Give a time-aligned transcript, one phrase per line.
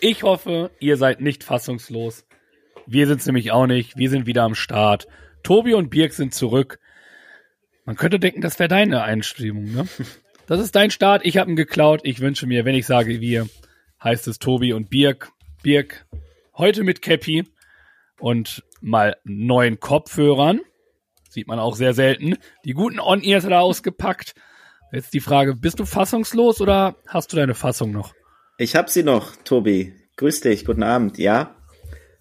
[0.00, 2.26] Ich hoffe, ihr seid nicht fassungslos.
[2.86, 3.96] Wir sind's nämlich auch nicht.
[3.96, 5.06] Wir sind wieder am Start.
[5.42, 6.78] Tobi und Birk sind zurück.
[7.84, 9.88] Man könnte denken, das wäre deine Einstimmung, ne?
[10.46, 11.24] Das ist dein Start.
[11.24, 12.02] Ich habe ihn geklaut.
[12.04, 13.48] Ich wünsche mir, wenn ich sage wir,
[14.02, 15.32] heißt es Tobi und Birk.
[15.62, 16.04] Birk,
[16.54, 17.44] heute mit Cappy
[18.20, 20.60] und mal neuen Kopfhörern.
[21.30, 22.36] Sieht man auch sehr selten.
[22.66, 24.34] Die guten On-Ears hat er ausgepackt.
[24.92, 28.14] Jetzt die Frage, bist du fassungslos oder hast du deine Fassung noch?
[28.56, 29.94] Ich hab sie noch, Tobi.
[30.16, 31.18] Grüß dich, guten Abend.
[31.18, 31.56] Ja?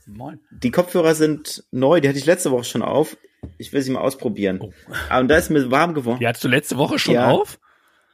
[0.07, 0.39] Moin.
[0.51, 3.17] Die Kopfhörer sind neu, die hatte ich letzte Woche schon auf.
[3.57, 4.59] Ich will sie mal ausprobieren.
[4.61, 4.71] Oh.
[5.09, 6.19] Ah, und da ist mir warm geworden.
[6.19, 7.29] Die hattest du letzte Woche schon Ja.
[7.29, 7.59] auf?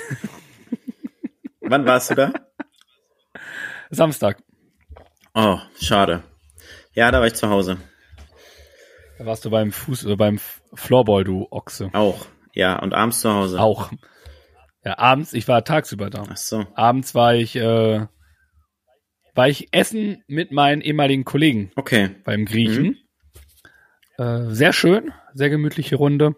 [1.61, 2.33] Wann warst du da?
[3.91, 4.43] Samstag.
[5.35, 6.23] Oh, schade.
[6.93, 7.79] Ja, da war ich zu Hause.
[9.19, 10.39] Da warst du beim Fuß, äh, beim
[10.75, 11.91] Floorball, du Ochse.
[11.93, 12.27] Auch.
[12.53, 13.61] Ja, und abends zu Hause.
[13.61, 13.91] Auch.
[14.89, 16.25] Ja, abends, ich war tagsüber da.
[16.31, 16.67] Ach so.
[16.75, 18.07] Abends war ich, äh,
[19.35, 22.17] war ich essen mit meinen ehemaligen Kollegen Okay.
[22.25, 22.97] beim Griechen.
[24.17, 26.37] Äh, sehr schön, sehr gemütliche Runde.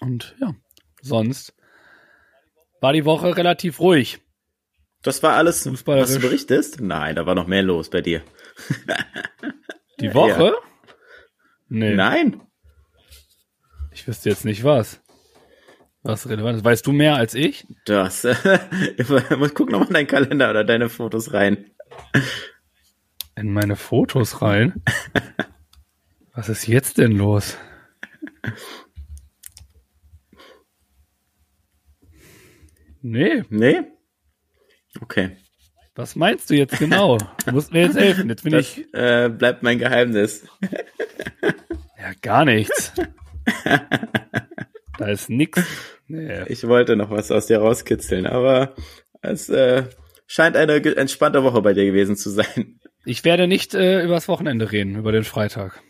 [0.00, 0.54] Und ja,
[1.00, 1.54] sonst
[2.82, 4.20] war die Woche relativ ruhig.
[5.02, 6.82] Das war alles, was du berichtest?
[6.82, 8.22] Nein, da war noch mehr los bei dir.
[9.98, 10.52] Die Woche?
[11.70, 12.42] Nee, Nein.
[13.92, 15.00] ich wüsste jetzt nicht was.
[16.04, 16.64] Was relevant ist.
[16.64, 17.66] Weißt du mehr als ich?
[17.86, 18.24] Das.
[18.24, 21.70] ich muss gucken nochmal in deinen Kalender oder deine Fotos rein.
[23.36, 24.82] In meine Fotos rein?
[26.34, 27.56] was ist jetzt denn los?
[33.02, 33.82] Nee, Nee?
[35.00, 35.36] Okay.
[35.94, 37.18] was meinst du jetzt genau?
[37.44, 38.28] Du musst mir jetzt helfen.
[38.28, 38.94] Jetzt bin Das ich.
[38.94, 40.46] äh, bleibt mein Geheimnis.
[41.96, 42.92] Ja, gar nichts.
[44.98, 45.62] Da ist nix.
[46.06, 46.44] Nee.
[46.48, 48.74] Ich wollte noch was aus dir rauskitzeln, aber
[49.22, 49.84] es äh,
[50.26, 52.80] scheint eine entspannte Woche bei dir gewesen zu sein.
[53.04, 55.82] Ich werde nicht äh, übers Wochenende reden, über den Freitag.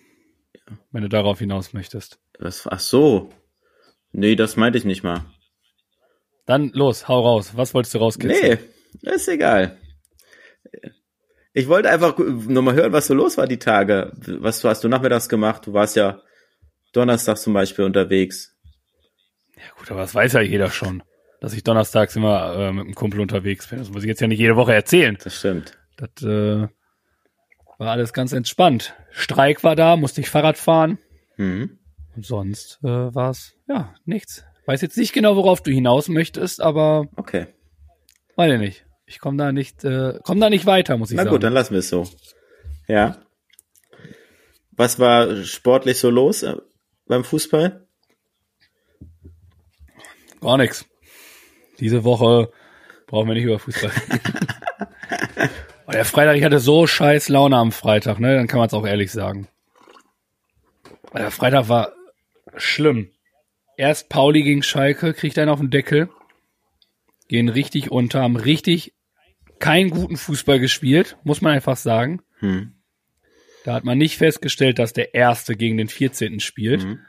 [0.91, 2.19] Wenn du darauf hinaus möchtest.
[2.39, 3.31] Was, ach so.
[4.13, 5.25] Nee, das meinte ich nicht mal.
[6.47, 7.53] Dann los, hau raus.
[7.57, 8.59] Was wolltest du rauskitzeln?
[9.03, 9.79] Nee, ist egal.
[11.53, 14.13] Ich wollte einfach nur mal hören, was so los war die Tage.
[14.27, 15.67] Was hast du nachmittags gemacht?
[15.67, 16.21] Du warst ja
[16.93, 18.54] Donnerstag zum Beispiel unterwegs.
[19.85, 21.03] Gut, aber das weiß ja jeder schon,
[21.41, 23.79] dass ich donnerstags immer äh, mit einem Kumpel unterwegs bin.
[23.79, 25.19] Das muss ich jetzt ja nicht jede Woche erzählen.
[25.23, 25.77] Das stimmt.
[25.99, 26.69] Das äh,
[27.79, 28.95] war alles ganz entspannt.
[29.11, 30.99] Streik war da, musste ich Fahrrad fahren.
[31.37, 31.79] Mhm.
[32.17, 34.43] Und sonst äh, war es, ja, nichts.
[34.65, 37.49] Weiß jetzt nicht genau, worauf du hinaus möchtest, aber Okay.
[38.37, 38.87] weiß ich nicht.
[39.05, 41.35] Ich komme da nicht, äh, komm da nicht weiter, muss ich Na sagen.
[41.35, 42.09] gut, dann lassen wir es so.
[42.89, 43.19] Ja.
[44.73, 46.55] Was war sportlich so los äh,
[47.07, 47.84] beim Fußball?
[50.45, 50.87] Gar nichts.
[51.81, 52.53] Diese Woche
[53.07, 53.91] brauchen wir nicht über Fußball.
[55.41, 55.51] reden.
[55.91, 58.37] Der Freitag, ich hatte so scheiß Laune am Freitag, ne?
[58.37, 59.49] Dann kann man es auch ehrlich sagen.
[61.15, 61.93] Der Freitag war
[62.57, 63.11] schlimm.
[63.79, 66.11] Erst Pauli gegen Schalke, kriegt einen auf den Deckel.
[67.29, 68.93] Gehen richtig unter, haben richtig
[69.59, 72.21] keinen guten Fußball gespielt, muss man einfach sagen.
[72.41, 72.75] Hm.
[73.65, 76.41] Da hat man nicht festgestellt, dass der Erste gegen den 14.
[76.41, 76.85] spielt.
[76.85, 77.01] Mhm.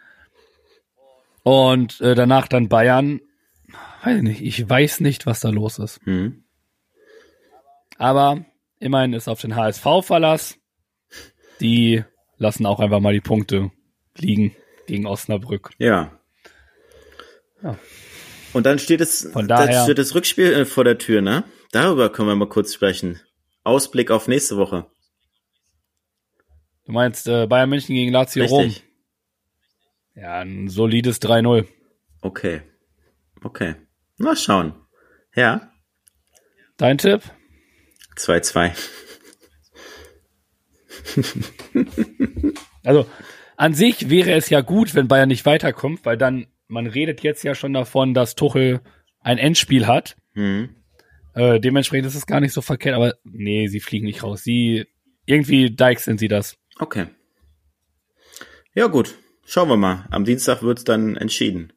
[1.46, 3.22] Und äh, danach dann Bayern.
[4.04, 6.00] Weiß nicht, ich weiß nicht, was da los ist.
[6.06, 6.44] Hm.
[8.00, 8.44] Aber
[8.80, 10.58] immerhin ist auf den HSV Verlass.
[11.62, 12.04] Die
[12.38, 13.72] lassen auch einfach mal die Punkte
[14.18, 14.56] liegen
[14.88, 15.70] gegen Osnabrück.
[15.78, 16.20] Ja.
[17.62, 17.78] Ja.
[18.54, 21.44] Und dann steht es, Von dann daher- steht das Rückspiel äh, vor der Tür, ne?
[21.72, 23.20] Darüber können wir mal kurz sprechen.
[23.64, 24.88] Ausblick auf nächste Woche.
[26.86, 28.74] Du meinst äh, Bayern München gegen Lazio Rom?
[30.16, 31.68] Ja, ein solides 3-0.
[32.22, 32.62] Okay.
[33.44, 33.76] Okay.
[34.18, 34.74] Mal schauen.
[35.36, 35.72] Ja.
[36.78, 37.22] Dein Tipp?
[38.18, 38.72] 2-2.
[42.86, 43.08] Also
[43.58, 47.44] an sich wäre es ja gut, wenn Bayern nicht weiterkommt, weil dann, man redet jetzt
[47.44, 48.82] ja schon davon, dass Tuchel
[49.22, 50.16] ein Endspiel hat.
[50.34, 50.76] Hm.
[51.34, 54.44] Äh, dementsprechend ist es gar nicht so verkehrt, aber nee, sie fliegen nicht raus.
[54.44, 54.86] Sie,
[55.26, 56.58] irgendwie deichseln sie das.
[56.78, 57.08] Okay.
[58.74, 59.16] Ja, gut.
[59.46, 60.06] Schauen wir mal.
[60.12, 61.72] Am Dienstag wird's dann entschieden.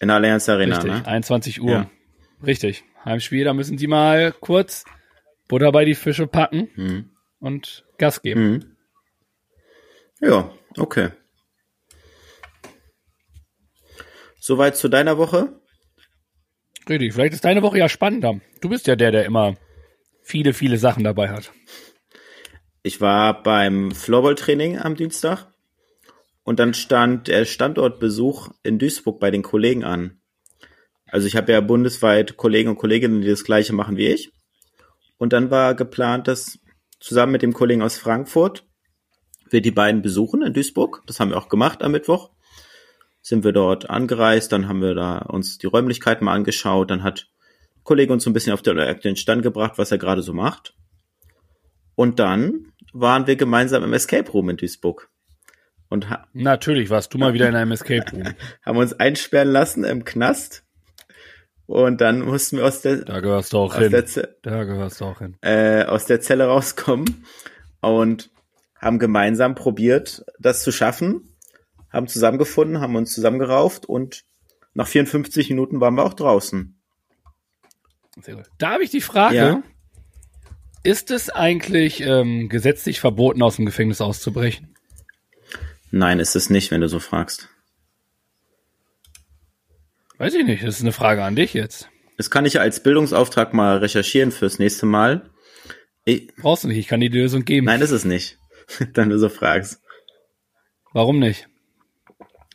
[0.00, 1.06] In der Allianz Arena, Richtig, ne?
[1.06, 1.70] 21 Uhr.
[1.70, 1.90] Ja.
[2.44, 2.84] Richtig.
[3.04, 4.84] Heimspiel, da müssen sie mal kurz
[5.48, 7.10] Butter bei die Fische packen Hm.
[7.38, 8.50] und Gas geben.
[8.50, 8.76] Mhm.
[10.20, 11.10] Ja, okay.
[14.38, 15.60] Soweit zu deiner Woche?
[16.88, 18.40] Richtig, vielleicht ist deine Woche ja spannender.
[18.60, 19.56] Du bist ja der, der immer
[20.22, 21.52] viele, viele Sachen dabei hat.
[22.82, 25.53] Ich war beim Floorball-Training am Dienstag
[26.44, 30.20] und dann stand der Standortbesuch in Duisburg bei den Kollegen an.
[31.06, 34.32] Also ich habe ja bundesweit Kollegen und Kolleginnen, die das gleiche machen wie ich.
[35.16, 36.58] Und dann war geplant, dass
[37.00, 38.66] zusammen mit dem Kollegen aus Frankfurt
[39.48, 41.02] wir die beiden besuchen in Duisburg.
[41.06, 42.30] Das haben wir auch gemacht am Mittwoch.
[43.22, 47.30] Sind wir dort angereist, dann haben wir da uns die Räumlichkeiten mal angeschaut, dann hat
[47.76, 50.74] der Kollege uns so ein bisschen auf den Stand gebracht, was er gerade so macht.
[51.94, 55.10] Und dann waren wir gemeinsam im Escape Room in Duisburg
[55.88, 58.34] und Natürlich warst du mal wieder in einem Escape Room.
[58.64, 60.62] haben uns einsperren lassen im Knast.
[61.66, 64.26] Und dann mussten wir aus der, Da gehörst du auch aus hin.
[64.42, 65.36] Da gehörst du auch hin.
[65.40, 67.24] äh, aus der Zelle rauskommen
[67.80, 68.30] und
[68.78, 71.34] haben gemeinsam probiert, das zu schaffen,
[71.90, 74.24] haben zusammengefunden, haben uns zusammengerauft und
[74.74, 76.78] nach 54 Minuten waren wir auch draußen.
[78.20, 78.44] Sehr gut.
[78.58, 79.36] Da habe ich die Frage.
[79.36, 79.62] Ja.
[80.82, 84.73] Ist es eigentlich ähm, gesetzlich verboten, aus dem Gefängnis auszubrechen?
[85.96, 87.48] Nein, ist es nicht, wenn du so fragst.
[90.18, 90.64] Weiß ich nicht.
[90.64, 91.88] Das ist eine Frage an dich jetzt.
[92.16, 95.30] Das kann ich als Bildungsauftrag mal recherchieren fürs nächste Mal.
[96.04, 96.78] Ich, Brauchst du nicht.
[96.78, 97.66] Ich kann dir die Lösung geben.
[97.66, 98.38] nein, ist es nicht,
[98.94, 99.82] wenn du so fragst.
[100.92, 101.48] Warum nicht?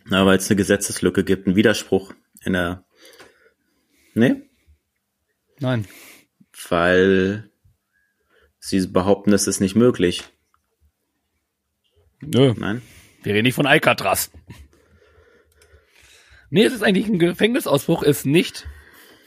[0.03, 2.13] Na, weil es eine Gesetzeslücke gibt, einen Widerspruch
[2.43, 2.83] in der.
[4.15, 4.49] Nee?
[5.59, 5.87] Nein.
[6.67, 7.49] Weil
[8.59, 10.25] sie behaupten, das ist nicht möglich.
[12.19, 12.53] Nö.
[12.57, 12.81] Nein?
[13.23, 14.31] Wir reden nicht von Alcatraz.
[16.49, 18.67] Nee, es ist eigentlich ein Gefängnisausbruch, ist nicht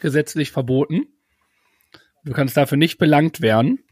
[0.01, 1.07] gesetzlich verboten.
[2.25, 3.85] Du kannst dafür nicht belangt werden.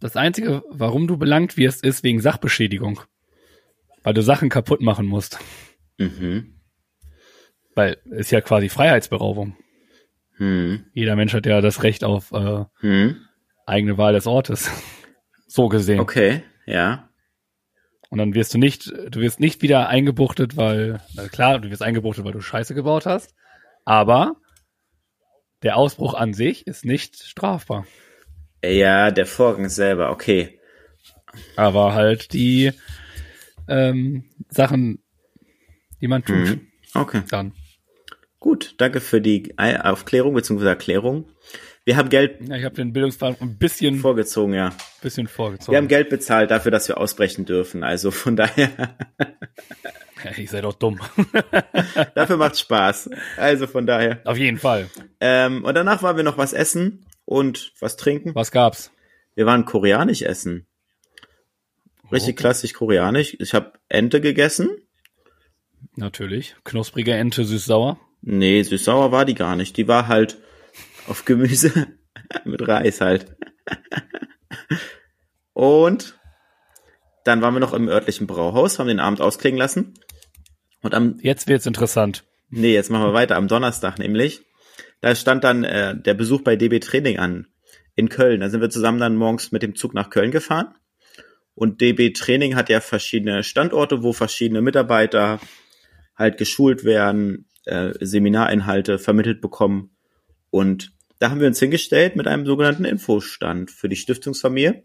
[0.00, 3.00] Das Einzige, warum du belangt wirst, ist wegen Sachbeschädigung.
[4.02, 5.38] Weil du Sachen kaputt machen musst.
[5.98, 6.60] Mhm.
[7.74, 9.56] Weil ist ja quasi Freiheitsberaubung.
[10.36, 10.86] Hm.
[10.92, 13.16] Jeder Mensch hat ja das Recht auf äh, Hm.
[13.66, 14.70] eigene Wahl des Ortes.
[15.48, 15.98] so gesehen.
[16.00, 17.07] Okay, ja.
[18.10, 21.00] Und dann wirst du nicht, du wirst nicht wieder eingebuchtet, weil,
[21.30, 23.34] klar, du wirst eingebuchtet, weil du Scheiße gebaut hast.
[23.84, 24.36] Aber
[25.62, 27.86] der Ausbruch an sich ist nicht strafbar.
[28.64, 30.58] Ja, der Vorgang selber, okay.
[31.56, 32.72] Aber halt die
[33.68, 35.02] ähm, Sachen,
[36.00, 36.66] die man tut, Mhm.
[36.94, 37.22] Okay.
[37.30, 37.52] dann.
[38.40, 40.64] Gut, danke für die Aufklärung bzw.
[40.66, 41.28] Erklärung.
[41.88, 44.74] Wir haben Geld Ja, ich habe den Bildungsplan ein bisschen, vorgezogen, ja.
[45.00, 45.72] bisschen vorgezogen.
[45.72, 47.82] Wir haben Geld bezahlt dafür, dass wir ausbrechen dürfen.
[47.82, 48.68] Also von daher,
[50.22, 51.00] Ja, ich sei doch dumm.
[52.14, 53.08] dafür macht Spaß.
[53.38, 54.20] Also von daher.
[54.26, 54.90] Auf jeden Fall.
[55.22, 58.34] Ähm, und danach waren wir noch was essen und was trinken.
[58.34, 58.90] Was gab's?
[59.34, 60.66] Wir waren koreanisch essen.
[62.12, 62.42] Richtig Okay.
[62.42, 63.34] klassisch koreanisch.
[63.40, 64.76] Ich habe Ente gegessen.
[65.96, 66.54] Natürlich.
[66.64, 67.98] Knusprige Ente, süß-sauer.
[68.20, 69.78] Nee, süß-sauer war die gar nicht.
[69.78, 70.36] Die war halt
[71.08, 71.86] auf Gemüse
[72.44, 73.36] mit Reis halt.
[75.52, 76.18] Und
[77.24, 79.94] dann waren wir noch im örtlichen Brauhaus, haben den Abend ausklingen lassen.
[80.82, 82.24] Und am, Jetzt wird's interessant.
[82.48, 84.42] nee, jetzt machen wir weiter, am Donnerstag nämlich.
[85.00, 87.46] Da stand dann äh, der Besuch bei DB Training an
[87.94, 88.40] in Köln.
[88.40, 90.74] Da sind wir zusammen dann morgens mit dem Zug nach Köln gefahren.
[91.54, 95.40] Und DB Training hat ja verschiedene Standorte, wo verschiedene Mitarbeiter
[96.16, 99.96] halt geschult werden, äh, Seminarinhalte vermittelt bekommen.
[100.50, 104.84] Und da haben wir uns hingestellt mit einem sogenannten Infostand für die Stiftungsfamilie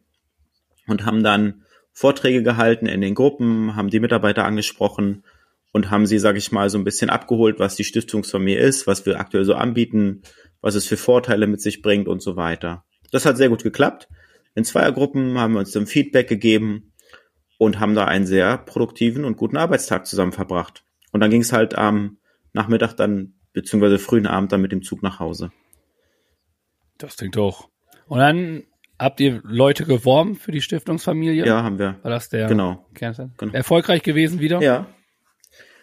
[0.88, 5.24] und haben dann Vorträge gehalten in den Gruppen, haben die Mitarbeiter angesprochen
[5.72, 9.06] und haben sie, sage ich mal, so ein bisschen abgeholt, was die Stiftungsfamilie ist, was
[9.06, 10.24] wir aktuell so anbieten,
[10.62, 12.84] was es für Vorteile mit sich bringt und so weiter.
[13.12, 14.08] Das hat sehr gut geklappt.
[14.56, 16.94] In Zweiergruppen haben wir uns dann Feedback gegeben
[17.58, 20.84] und haben da einen sehr produktiven und guten Arbeitstag zusammen verbracht.
[21.12, 22.18] Und dann ging es halt am
[22.54, 25.52] Nachmittag dann, beziehungsweise frühen Abend dann mit dem Zug nach Hause.
[27.04, 27.68] Das klingt doch.
[28.08, 28.64] Und dann
[28.98, 31.46] habt ihr Leute geworben für die Stiftungsfamilie?
[31.46, 31.98] Ja, haben wir.
[32.02, 32.86] War das der Genau.
[32.94, 33.54] Genau.
[33.54, 34.62] Erfolgreich gewesen wieder?
[34.62, 34.88] Ja.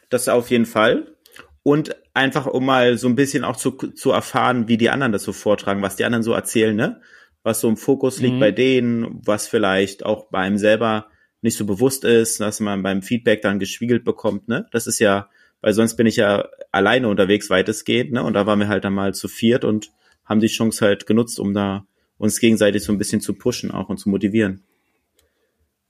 [0.09, 1.15] Das auf jeden Fall.
[1.63, 5.23] Und einfach, um mal so ein bisschen auch zu, zu erfahren, wie die anderen das
[5.25, 7.01] so vortragen, was die anderen so erzählen, ne?
[7.43, 8.41] Was so im Fokus liegt Mhm.
[8.41, 11.07] bei denen, was vielleicht auch bei einem selber
[11.43, 14.67] nicht so bewusst ist, dass man beim Feedback dann gespiegelt bekommt, ne?
[14.73, 15.29] Das ist ja,
[15.61, 18.23] weil sonst bin ich ja alleine unterwegs weitestgehend, ne?
[18.23, 19.91] Und da waren wir halt dann mal zu viert und
[20.25, 21.87] haben die Chance halt genutzt, um da
[22.19, 24.63] uns gegenseitig so ein bisschen zu pushen auch und zu motivieren.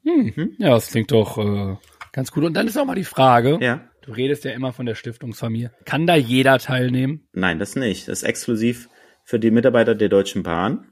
[0.05, 0.55] Hm.
[0.59, 1.77] Ja, das klingt doch äh,
[2.13, 2.45] ganz gut.
[2.45, 3.89] Und dann ist auch mal die Frage, Ja.
[4.03, 5.73] du redest ja immer von der Stiftungsfamilie.
[5.85, 7.27] Kann da jeder teilnehmen?
[7.33, 8.09] Nein, das nicht.
[8.09, 8.89] Das ist exklusiv
[9.25, 10.87] für die Mitarbeiter der Deutschen Bahn.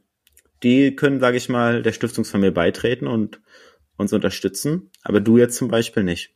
[0.63, 3.41] Die können, sage ich mal, der Stiftungsfamilie beitreten und
[3.97, 4.91] uns unterstützen.
[5.03, 6.35] Aber du jetzt zum Beispiel nicht.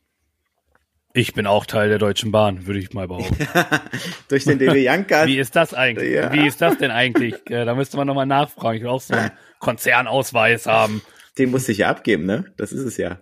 [1.15, 3.47] Ich bin auch Teil der Deutschen Bahn, würde ich mal behaupten.
[4.29, 5.27] Durch den DB Janka.
[5.27, 6.11] Wie ist das eigentlich?
[6.11, 6.33] Ja.
[6.33, 7.35] Wie ist das denn eigentlich?
[7.49, 8.77] Äh, da müsste man nochmal nachfragen.
[8.77, 11.03] Ich will auch so einen Konzernausweis haben.
[11.37, 12.45] den musste ich ja abgeben, ne?
[12.57, 13.21] Das ist es ja.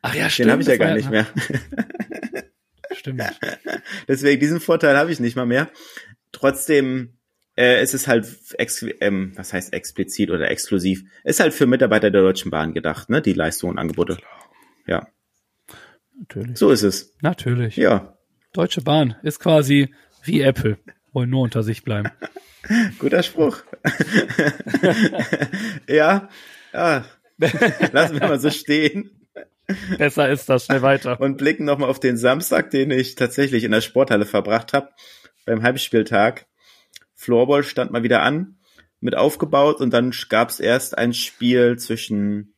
[0.00, 0.50] Ach ja, Den stimmt.
[0.52, 1.26] habe ich ja gar nicht mehr.
[2.92, 3.22] Stimmt.
[4.06, 5.70] Deswegen, diesen Vorteil habe ich nicht mal mehr.
[6.30, 7.18] Trotzdem
[7.56, 8.26] äh, es ist halt,
[8.58, 13.10] ex ähm, was heißt explizit oder exklusiv, ist halt für Mitarbeiter der Deutschen Bahn gedacht,
[13.10, 13.20] ne?
[13.20, 14.18] Die Leistungen und Angebote.
[14.86, 15.08] Ja,
[16.22, 16.56] Natürlich.
[16.56, 17.14] so ist es.
[17.20, 17.76] Natürlich.
[17.76, 18.16] Ja,
[18.52, 20.78] Deutsche Bahn ist quasi wie Apple.
[21.12, 22.10] Wollen nur unter sich bleiben.
[22.98, 23.58] guter Spruch.
[25.88, 26.28] ja,
[26.72, 27.04] ja.
[27.92, 29.10] Lassen wir mal so stehen
[29.98, 30.66] Besser ist das.
[30.66, 31.20] Schnell weiter.
[31.20, 34.90] und blicken nochmal auf den Samstag, den ich tatsächlich in der Sporthalle verbracht habe,
[35.44, 36.46] beim Halbspieltag.
[37.14, 38.58] Floorball stand mal wieder an,
[39.00, 42.51] mit aufgebaut und dann gab es erst ein Spiel zwischen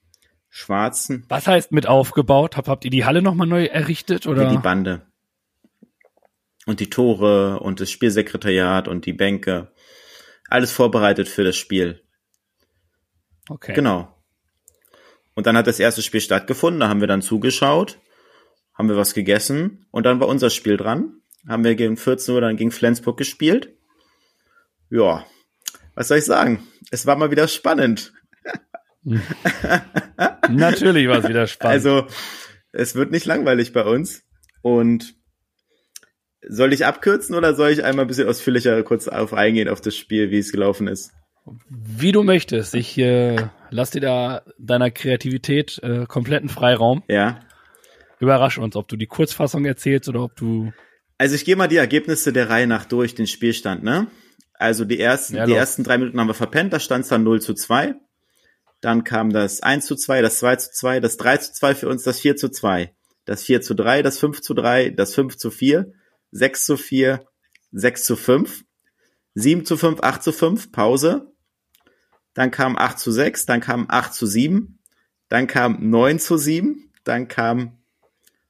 [0.56, 2.56] Schwarzen Was heißt mit aufgebaut?
[2.56, 4.28] Hab, habt ihr die Halle nochmal neu errichtet?
[4.28, 4.49] Oder?
[4.49, 5.02] Die Bande.
[6.64, 9.73] Und die Tore und das Spielsekretariat und die Bänke.
[10.49, 12.04] Alles vorbereitet für das Spiel.
[13.49, 13.73] okay.
[13.73, 14.16] Genau.
[15.34, 17.99] Und dann hat das erste Spiel stattgefunden, da haben wir dann zugeschaut,
[18.75, 21.20] haben wir was gegessen und dann war unser Spiel dran.
[21.49, 23.75] Haben wir gegen 14 Uhr dann gegen Flensburg gespielt.
[24.88, 25.26] Ja,
[25.96, 26.64] was soll ich sagen?
[26.92, 28.12] Es war mal wieder spannend.
[30.50, 31.75] Natürlich war es wieder spannend.
[31.75, 32.06] Also,
[32.73, 34.25] es wird nicht langweilig bei uns.
[34.62, 35.14] Und
[36.49, 39.96] soll ich abkürzen oder soll ich einmal ein bisschen ausführlicher kurz auf eingehen auf das
[39.96, 41.12] Spiel, wie es gelaufen ist?
[41.68, 42.75] Wie du möchtest.
[42.75, 43.37] Ich äh,
[43.70, 47.02] lass dir da deiner Kreativität äh, kompletten Freiraum.
[47.08, 47.40] Ja.
[48.20, 50.73] Überrasch uns, ob du die Kurzfassung erzählst oder ob du.
[51.18, 54.06] Also ich gehe mal die Ergebnisse der Reihe nach durch, den Spielstand, ne?
[54.54, 57.25] Also die ersten, Ja, die ersten drei Minuten haben wir verpennt, da stand es dann
[57.25, 57.94] 0 zu 2.
[58.85, 61.88] Dann kam das 1 zu 2, das 2 zu 2, das 3 zu 2 für
[61.88, 65.38] uns, das 4 zu 2, das 4 zu 3, das 5 zu 3, das 5
[65.38, 65.91] zu 4,
[66.33, 67.26] 6 zu 4,
[67.73, 68.64] 6 zu 5,
[69.33, 71.33] 7 zu 5, 8 zu 5, Pause.
[72.35, 74.79] Dann kam 8 zu 6, dann kam 8 zu 7,
[75.31, 77.79] dann kam 9 zu 7, dann kam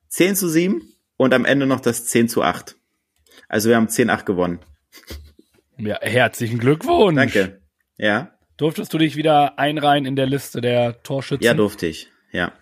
[0.09, 0.83] 10 zu 7
[1.17, 2.75] und am Ende noch das 10 zu 8.
[3.49, 4.59] Also wir haben 10-8 gewonnen.
[5.79, 7.15] Ja, herzlichen Glückwunsch.
[7.15, 7.61] Danke.
[7.99, 11.45] Ja, Durftest du dich wieder einreihen in der Liste der Torschützen?
[11.45, 12.09] ja durfte ich.
[12.33, 12.53] Ja,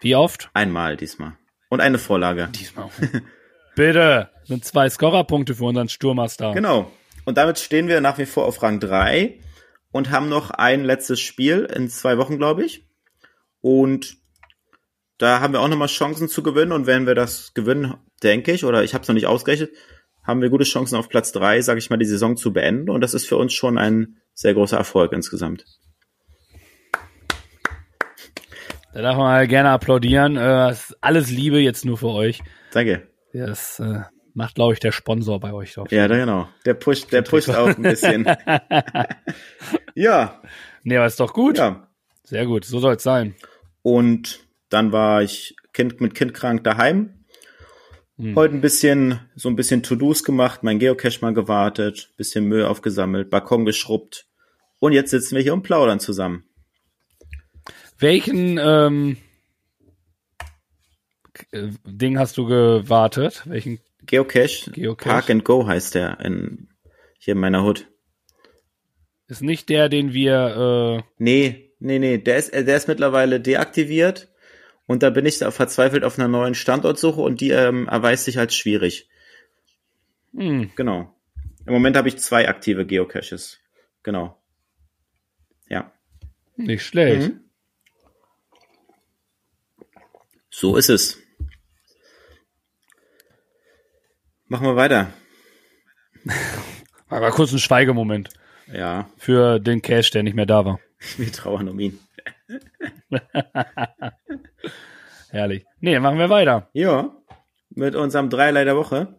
[0.00, 0.50] Wie oft?
[0.54, 1.36] einmal diesmal.
[1.68, 2.48] Und eine Vorlage.
[2.52, 2.90] Diesmal.
[3.76, 4.30] Bitte.
[4.44, 6.52] Sind zwei Scorerpunkte für unseren Sturmaster.
[6.52, 6.90] Genau.
[7.24, 9.38] Und damit stehen wir nach wie vor auf Rang 3
[9.92, 12.88] und haben noch ein letztes Spiel in zwei Wochen, glaube ich.
[13.60, 14.16] Und
[15.18, 16.72] da haben wir auch nochmal Chancen zu gewinnen.
[16.72, 19.70] Und wenn wir das gewinnen, denke ich, oder ich habe es noch nicht ausgerechnet,
[20.22, 22.90] haben wir gute Chancen auf Platz 3, sage ich mal, die Saison zu beenden.
[22.90, 25.64] Und das ist für uns schon ein sehr großer Erfolg insgesamt.
[28.92, 30.36] Da darf man mal gerne applaudieren.
[30.36, 32.42] Äh, alles Liebe jetzt nur für euch.
[32.72, 33.06] Danke.
[33.32, 34.00] Das äh,
[34.34, 35.92] macht, glaube ich, der Sponsor bei euch drauf.
[35.92, 36.48] Ja, genau.
[36.64, 38.24] Der pusht, der pusht auch ein bisschen.
[39.94, 40.40] ja,
[40.82, 41.58] Nee, aber ist doch gut.
[41.58, 41.86] ja.
[42.24, 42.64] Sehr gut.
[42.64, 43.34] So soll es sein.
[43.82, 47.19] Und dann war ich kind mit Kind krank daheim.
[48.20, 48.36] Hm.
[48.36, 53.30] Heute ein bisschen, so ein bisschen To-Dos gemacht, mein Geocache mal gewartet, bisschen Müll aufgesammelt,
[53.30, 54.26] Balkon geschrubbt
[54.78, 56.44] Und jetzt sitzen wir hier und plaudern zusammen.
[57.98, 59.16] Welchen ähm,
[61.52, 63.42] äh, Ding hast du gewartet?
[63.46, 65.08] Welchen Geocache, Geocache?
[65.08, 66.68] Park and Go heißt der in,
[67.18, 67.88] hier in meiner Hut.
[69.28, 73.40] ist nicht der, den wir äh, Nee, nee, nee, der ist, äh, der ist mittlerweile
[73.40, 74.29] deaktiviert
[74.90, 78.56] und da bin ich verzweifelt auf einer neuen Standortsuche und die ähm, erweist sich als
[78.56, 79.08] schwierig.
[80.34, 81.14] hm, Genau.
[81.64, 83.60] Im Moment habe ich zwei aktive Geocaches.
[84.02, 84.36] Genau.
[85.68, 85.92] Ja.
[86.56, 87.28] nicht schlecht.
[87.28, 87.40] Mhm.
[90.50, 91.18] So ist es.
[94.48, 95.12] Machen wir weiter.
[97.08, 98.30] Aber kurz ein Schweigemoment
[98.66, 100.80] Ja, für den Cash, der nicht mehr da war.
[101.16, 101.98] wir trauern um ihn.
[105.30, 105.64] Herrlich.
[105.80, 106.68] Nee, machen wir weiter.
[106.72, 107.14] Ja,
[107.70, 109.14] mit unserem Dreierlei der Woche.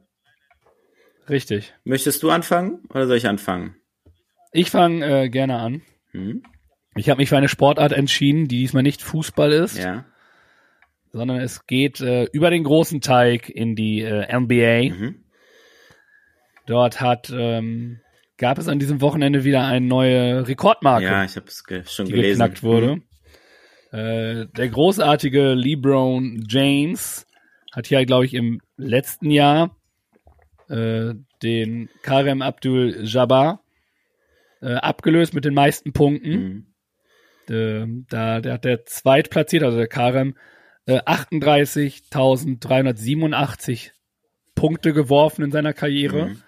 [1.29, 1.73] Richtig.
[1.83, 3.75] Möchtest du anfangen oder soll ich anfangen?
[4.51, 5.81] Ich fange äh, gerne an.
[6.11, 6.43] Hm?
[6.95, 10.03] Ich habe mich für eine Sportart entschieden, die diesmal nicht Fußball ist, Ja.
[11.13, 14.93] sondern es geht äh, über den großen Teig in die äh, NBA.
[14.93, 15.23] Mhm.
[16.65, 18.01] Dort hat ähm,
[18.41, 22.07] gab es an diesem Wochenende wieder eine neue Rekordmarke, Ja, ich habe es ge schon
[22.07, 22.39] die gelesen.
[22.39, 22.95] geknackt wurde.
[22.95, 23.03] Mhm.
[23.97, 27.27] Äh, der großartige LeBron James
[27.71, 29.77] hat hier, glaube ich, im letzten Jahr
[30.69, 33.61] äh, den Karem Abdul Jabbar
[34.61, 36.73] äh, abgelöst mit den meisten Punkten.
[37.47, 37.53] Mhm.
[37.53, 40.35] Äh, da der hat der zweitplatziert, also der Karem,
[40.87, 43.91] äh, 38.387
[44.55, 46.29] Punkte geworfen in seiner Karriere.
[46.29, 46.41] Mhm.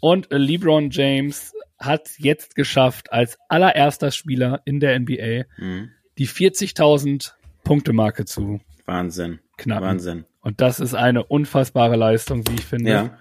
[0.00, 5.90] Und LeBron James hat jetzt geschafft, als allererster Spieler in der NBA Mhm.
[6.18, 9.40] die 40.000 Punkte Marke zu Wahnsinn.
[9.56, 9.84] knacken.
[9.84, 10.24] Wahnsinn.
[10.40, 12.90] Und das ist eine unfassbare Leistung, wie ich finde.
[12.90, 13.18] Ja.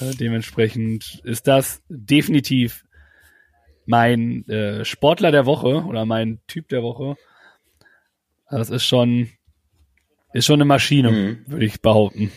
[0.00, 2.84] Äh, dementsprechend ist das definitiv
[3.86, 7.16] mein äh, Sportler der Woche oder mein Typ der Woche.
[8.50, 9.30] Das ist schon,
[10.32, 11.38] ist schon eine Maschine, Mhm.
[11.46, 12.30] würde ich behaupten.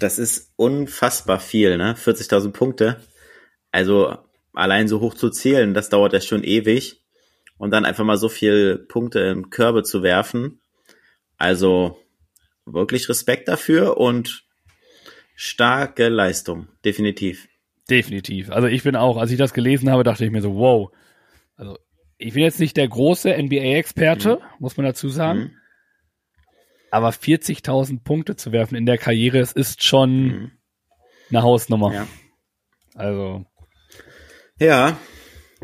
[0.00, 1.94] Das ist unfassbar viel, ne?
[1.94, 3.00] 40.000 Punkte.
[3.70, 4.16] Also
[4.52, 7.02] allein so hoch zu zählen, das dauert ja schon ewig.
[7.56, 10.60] Und dann einfach mal so viel Punkte in Körbe zu werfen.
[11.36, 11.98] Also
[12.64, 14.44] wirklich Respekt dafür und
[15.34, 17.48] starke Leistung, definitiv.
[17.88, 18.50] Definitiv.
[18.50, 20.90] Also ich bin auch, als ich das gelesen habe, dachte ich mir so, wow.
[21.56, 21.78] Also
[22.18, 25.38] ich bin jetzt nicht der große NBA-Experte, muss man dazu sagen.
[25.38, 25.50] Mhm.
[26.90, 30.50] Aber 40.000 Punkte zu werfen in der Karriere, es ist schon Mhm.
[31.30, 31.92] eine Hausnummer.
[31.92, 32.06] Ja.
[32.94, 33.44] Also
[34.58, 34.96] Ja,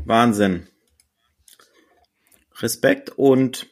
[0.05, 0.69] Wahnsinn.
[2.61, 3.69] Respekt und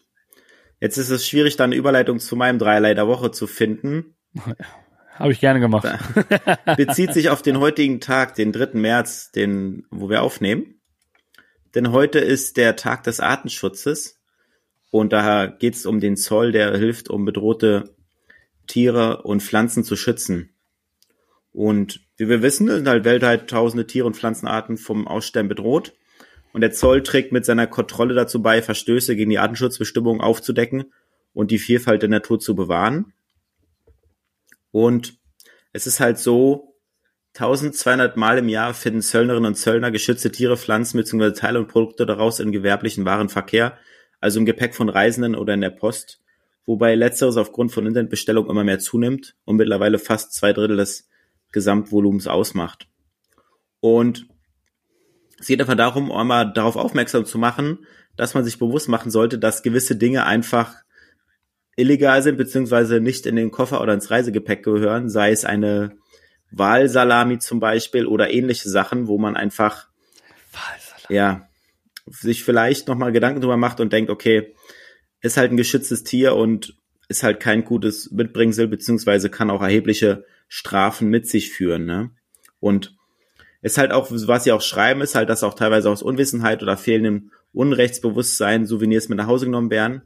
[0.81, 4.17] jetzt ist es schwierig, da eine Überleitung zu meinem Dreierlei der Woche zu finden.
[5.15, 5.87] habe ich gerne gemacht.
[6.77, 8.79] Bezieht sich auf den heutigen Tag, den 3.
[8.79, 10.81] März, den, wo wir aufnehmen.
[11.75, 14.22] Denn heute ist der Tag des Artenschutzes
[14.93, 17.97] und daher geht es um den Zoll, der hilft, um bedrohte
[18.67, 20.51] Tiere und Pflanzen zu schützen.
[21.51, 25.95] Und wie wir wissen, sind halt weltweit tausende Tiere und Pflanzenarten vom Aussterben bedroht.
[26.53, 30.93] Und der Zoll trägt mit seiner Kontrolle dazu bei, Verstöße gegen die Artenschutzbestimmungen aufzudecken
[31.33, 33.15] und die Vielfalt der Natur zu bewahren.
[34.73, 35.15] Und
[35.73, 36.77] es ist halt so,
[37.37, 41.33] 1200 Mal im Jahr finden Zöllnerinnen und Zöllner geschützte Tiere, Pflanzen bzw.
[41.33, 43.79] Teile und Produkte daraus in gewerblichen Warenverkehr,
[44.23, 46.21] also im Gepäck von Reisenden oder in der Post,
[46.65, 51.09] wobei letzteres aufgrund von Internetbestellungen immer mehr zunimmt und mittlerweile fast zwei Drittel des
[51.51, 52.87] Gesamtvolumens ausmacht.
[53.81, 54.29] Und
[55.41, 57.81] es geht einfach darum, einmal darauf aufmerksam zu machen,
[58.17, 60.77] dass man sich bewusst machen sollte, dass gewisse Dinge einfach
[61.75, 65.97] illegal sind, beziehungsweise nicht in den Koffer oder ins Reisegepäck gehören, sei es eine
[66.53, 69.89] Wahlsalami zum Beispiel oder ähnliche Sachen, wo man einfach,
[71.09, 71.49] ja,
[72.07, 74.55] sich vielleicht nochmal Gedanken drüber macht und denkt, okay,
[75.21, 76.77] ist halt ein geschütztes Tier und
[77.09, 82.11] ist halt kein gutes Mitbringsel, beziehungsweise kann auch erhebliche Strafen mit sich führen, ne?
[82.61, 82.97] Und
[83.61, 86.77] ist halt auch, was sie auch schreiben, ist halt, dass auch teilweise aus Unwissenheit oder
[86.77, 90.03] fehlendem Unrechtsbewusstsein Souvenirs mit nach Hause genommen werden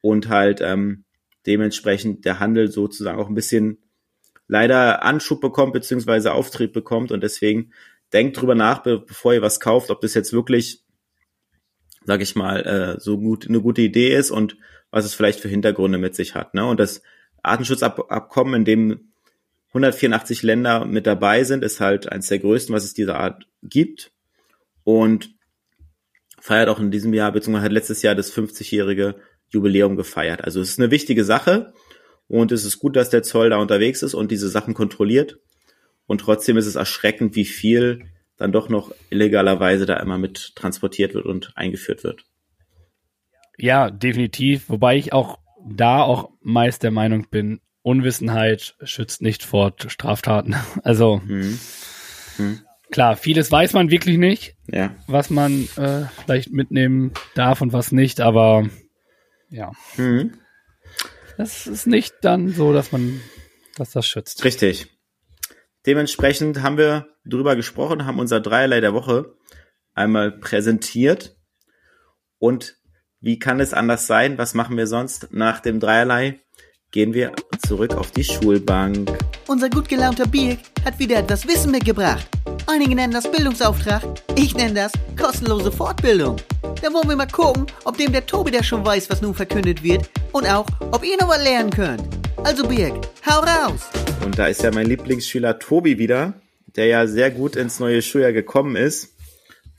[0.00, 1.04] und halt ähm,
[1.46, 3.78] dementsprechend der Handel sozusagen auch ein bisschen
[4.46, 7.72] leider Anschub bekommt beziehungsweise Auftrieb bekommt und deswegen
[8.12, 10.84] denkt drüber nach, be bevor ihr was kauft, ob das jetzt wirklich,
[12.06, 14.56] sag ich mal, äh, so gut eine gute Idee ist und
[14.90, 16.54] was es vielleicht für Hintergründe mit sich hat.
[16.54, 16.64] Ne?
[16.64, 17.02] Und das
[17.42, 19.12] Artenschutzabkommen, in dem
[19.68, 24.12] 184 Länder mit dabei sind, ist halt eines der größten, was es dieser Art gibt
[24.84, 25.34] und
[26.40, 29.16] feiert auch in diesem Jahr, beziehungsweise hat letztes Jahr das 50-jährige
[29.50, 30.44] Jubiläum gefeiert.
[30.44, 31.72] Also es ist eine wichtige Sache
[32.28, 35.40] und es ist gut, dass der Zoll da unterwegs ist und diese Sachen kontrolliert.
[36.06, 38.06] Und trotzdem ist es erschreckend, wie viel
[38.36, 42.24] dann doch noch illegalerweise da immer mit transportiert wird und eingeführt wird.
[43.58, 44.68] Ja, definitiv.
[44.68, 50.54] Wobei ich auch da auch meist der Meinung bin, Unwissenheit schützt nicht vor Straftaten.
[50.82, 51.58] Also Hm.
[52.36, 52.60] Hm.
[52.90, 54.94] klar, vieles weiß man wirklich nicht, Ja.
[55.06, 58.68] was man äh, vielleicht mitnehmen darf und was nicht, aber
[59.48, 60.34] ja, Hm.
[61.38, 63.20] das ist nicht dann so, dass man,
[63.76, 64.44] dass das schützt.
[64.44, 64.88] Richtig.
[65.86, 69.36] Dementsprechend haben wir drüber gesprochen, haben unser Dreierlei der Woche
[69.94, 71.36] einmal präsentiert.
[72.38, 72.76] Und
[73.20, 74.36] wie kann es anders sein?
[74.36, 76.40] Was machen wir sonst nach dem Dreierlei?
[76.90, 77.32] Gehen wir
[77.66, 79.10] zurück auf die Schulbank.
[79.46, 82.26] Unser gut gelaunter Birk hat wieder etwas Wissen mitgebracht.
[82.66, 84.02] Einige nennen das Bildungsauftrag,
[84.36, 86.36] ich nenne das kostenlose Fortbildung.
[86.82, 89.82] Da wollen wir mal gucken, ob dem der Tobi der schon weiß, was nun verkündet
[89.82, 92.25] wird und auch, ob ihr noch was lernen könnt.
[92.44, 92.94] Also Birk,
[93.26, 93.90] hau raus!
[94.24, 98.32] Und da ist ja mein Lieblingsschüler Tobi wieder, der ja sehr gut ins neue Schuljahr
[98.32, 99.16] gekommen ist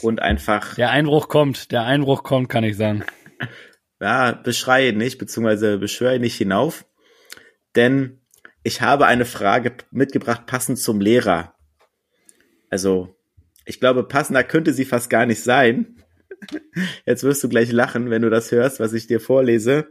[0.02, 3.04] und einfach Der Einbruch kommt, der Einbruch kommt, kann ich sagen.
[4.02, 6.86] ja, beschreie nicht, beziehungsweise beschwöre nicht hinauf.
[7.76, 8.22] Denn
[8.64, 11.56] ich habe eine Frage mitgebracht, passend zum Lehrer.
[12.70, 13.16] Also,
[13.66, 16.04] ich glaube, passender könnte sie fast gar nicht sein.
[17.06, 19.88] Jetzt wirst du gleich lachen, wenn du das hörst, was ich dir vorlese.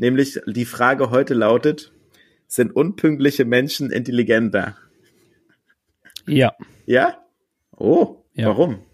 [0.00, 1.92] Nämlich die Frage heute lautet,
[2.46, 4.76] sind unpünktliche Menschen intelligenter?
[6.26, 6.52] Ja,
[6.86, 7.18] Ja?
[7.76, 8.48] Oh, Ja.
[8.48, 8.84] warum?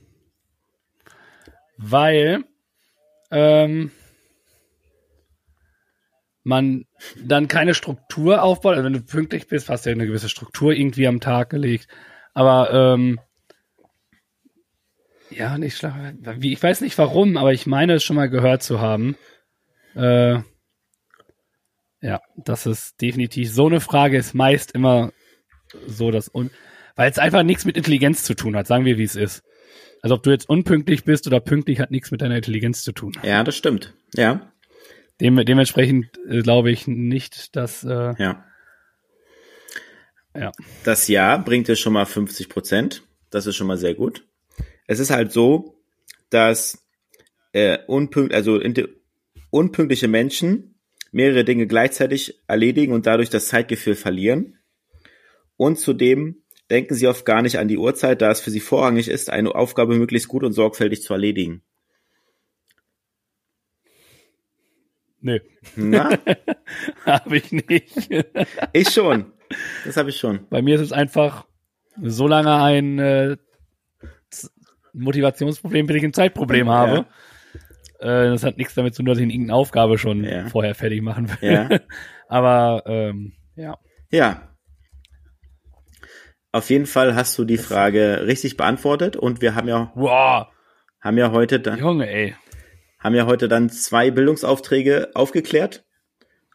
[1.79, 2.45] weil
[3.31, 3.90] ähm,
[6.42, 6.87] man
[7.23, 8.73] dann keine Struktur aufbaut.
[8.77, 11.87] Also wenn du pünktlich bist, hast du ja eine gewisse Struktur irgendwie am Tag gelegt.
[12.33, 13.21] Aber ähm,
[15.31, 19.16] ja, wie ich weiß nicht warum, aber ich meine es schon mal gehört zu haben.
[19.95, 20.38] Äh,
[22.00, 25.12] ja, das ist definitiv so eine Frage ist meist immer
[25.87, 26.50] so das un
[26.94, 29.42] weil es einfach nichts mit Intelligenz zu tun hat, sagen wir wie es ist.
[30.00, 33.12] Also ob du jetzt unpünktlich bist oder pünktlich, hat nichts mit deiner Intelligenz zu tun.
[33.22, 33.94] Ja, das stimmt.
[34.14, 34.52] Ja,
[35.20, 38.44] Dem, dementsprechend äh, glaube ich nicht, dass äh, ja.
[40.35, 40.52] ja.
[40.85, 43.02] Das Jahr bringt dir schon mal 50 Prozent.
[43.30, 44.26] Das ist schon mal sehr gut.
[44.87, 45.82] Es ist halt so,
[46.30, 46.87] dass
[47.52, 48.61] äh, unpünkt, also
[49.50, 50.75] unpünktliche Menschen
[51.16, 54.59] mehrere Dinge gleichzeitig erledigen und dadurch das Zeitgefühl verlieren.
[55.57, 59.09] Und zudem denken sie oft gar nicht an die Uhrzeit, da es für sie vorrangig
[59.09, 61.62] ist, eine Aufgabe möglichst gut und sorgfältig zu erledigen.
[65.22, 65.38] Nö,
[65.74, 66.11] Na,
[67.07, 68.11] habe ich nicht.
[68.74, 69.33] ich schon.
[69.87, 70.46] Das habe ich schon.
[70.50, 71.46] Bei mir ist es einfach
[72.02, 73.37] so lange ein äh,
[74.92, 77.07] Motivationsproblem, bis ich ein Zeitproblem habe.
[78.00, 80.46] Äh, das hat nichts damit zu tun, dass ich irgendeine Aufgabe schon Ja.
[80.48, 81.52] vorher fertig machen will.
[81.52, 81.68] Ja.
[82.28, 83.78] Aber ähm, ja.
[84.11, 84.52] Ja.
[86.52, 90.46] Auf jeden Fall hast du die Frage richtig beantwortet und wir haben ja, Wow,
[91.00, 92.35] haben ja heute dann, Junge, ey.
[92.98, 95.85] haben ja heute dann zwei Bildungsaufträge aufgeklärt.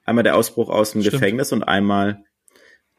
[0.04, 1.13] Einmal der Ausbruch aus dem Stimmt.
[1.13, 2.23] Gefängnis und einmal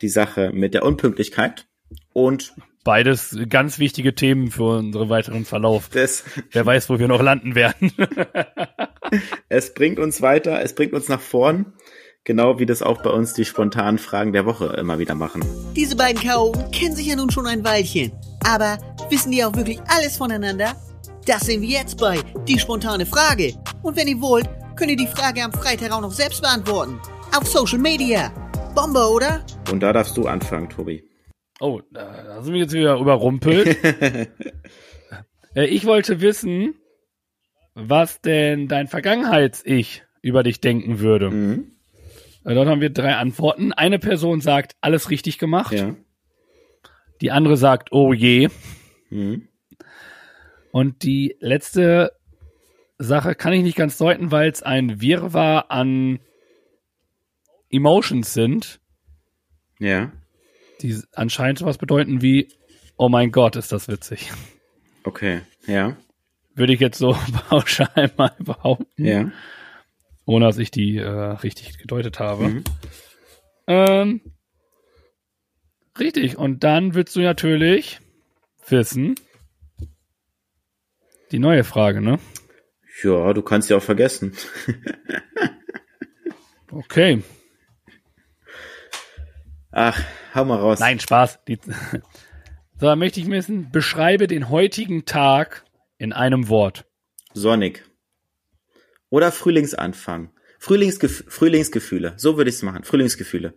[0.00, 1.66] die Sache mit der Unpünktlichkeit.
[2.12, 5.88] Und Beides ganz wichtige Themen für unseren weiteren Verlauf.
[5.90, 7.92] das, Wer weiß, wo wir noch landen werden.
[9.49, 11.75] es bringt uns weiter, es bringt uns nach vorn.
[12.25, 15.45] Genau wie das auch bei uns die spontanen Fragen der Woche immer wieder machen.
[15.75, 18.12] Diese beiden Chaoten kennen sich ja nun schon ein Weilchen.
[18.45, 18.79] Aber
[19.11, 20.77] wissen die auch wirklich alles voneinander?
[21.27, 22.18] Das sehen wir jetzt bei
[22.49, 23.55] Die spontane Frage.
[23.83, 27.01] Und wenn ihr wollt, könnt ihr die Frage am Freitag auch noch selbst beantworten.
[27.37, 28.33] Auf Social Media.
[28.75, 29.45] Bombe, oder?
[29.71, 31.05] Und da darfst du anfangen, Tobi.
[31.62, 33.77] Oh, da sind wir jetzt wieder überrumpelt.
[35.55, 36.75] äh, ich wollte wissen,
[37.75, 41.31] was denn dein Vergangenheits-Ich über dich denken würde.
[41.31, 41.77] Mhm.
[42.44, 43.72] Äh, Dort haben wir drei Antworten.
[43.72, 45.72] Eine Person sagt, alles richtig gemacht.
[45.72, 45.94] Ja.
[47.20, 48.48] Die andere sagt, oh je.
[49.11, 49.46] Mhm.
[50.72, 52.11] Und die letzte
[52.98, 56.18] Sache kann ich nicht ganz deuten, weil es ein Wirrwarr an
[57.70, 58.81] Emotions sind,
[59.79, 60.11] Ja.
[60.83, 62.49] Die anscheinend sowas bedeuten wie,
[62.97, 64.33] oh mein Gott, ist das witzig.
[65.05, 65.40] Okay.
[65.66, 65.97] Ja.
[66.55, 67.16] Würde ich jetzt so
[67.49, 69.31] pauschal mal behaupten, Ja.
[70.27, 72.49] ohne dass ich die äh, richtig gedeutet habe.
[72.49, 72.64] Mhm.
[73.66, 74.21] Ähm,
[75.99, 78.01] richtig, und dann willst du natürlich
[78.68, 79.14] wissen,
[81.31, 82.18] die neue Frage, ne?
[83.03, 84.35] Ja, du kannst ja auch vergessen.
[86.75, 87.23] Okay.
[89.71, 90.03] Ach,
[90.35, 90.81] hau mal raus.
[90.81, 91.40] Nein, Spaß.
[91.49, 91.59] Die,
[92.79, 95.64] so, dann möchte ich wissen, beschreibe den heutigen Tag
[95.99, 96.85] in einem Wort.
[97.35, 97.85] Sonnig.
[99.11, 100.31] Oder Frühlingsanfang.
[100.59, 102.14] Frühlingsgef Frühlingsgefühle.
[102.16, 102.85] So würde ich es machen.
[102.85, 103.55] Frühlingsgefühle.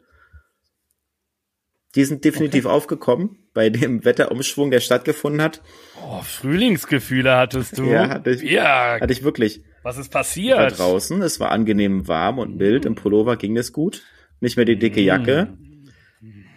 [1.96, 5.62] Die sind definitiv aufgekommen bei dem Wetterumschwung, der stattgefunden hat.
[6.04, 7.86] Oh, Frühlingsgefühle hattest du.
[7.86, 9.64] Ja, hatte ich, Ja, hatte ich wirklich.
[9.82, 10.78] was ist Da passiert?
[10.78, 14.04] draußen, es war angenehm warm und mild, im Pullover ging es gut.
[14.42, 15.58] Nicht mehr die dicke Jacke.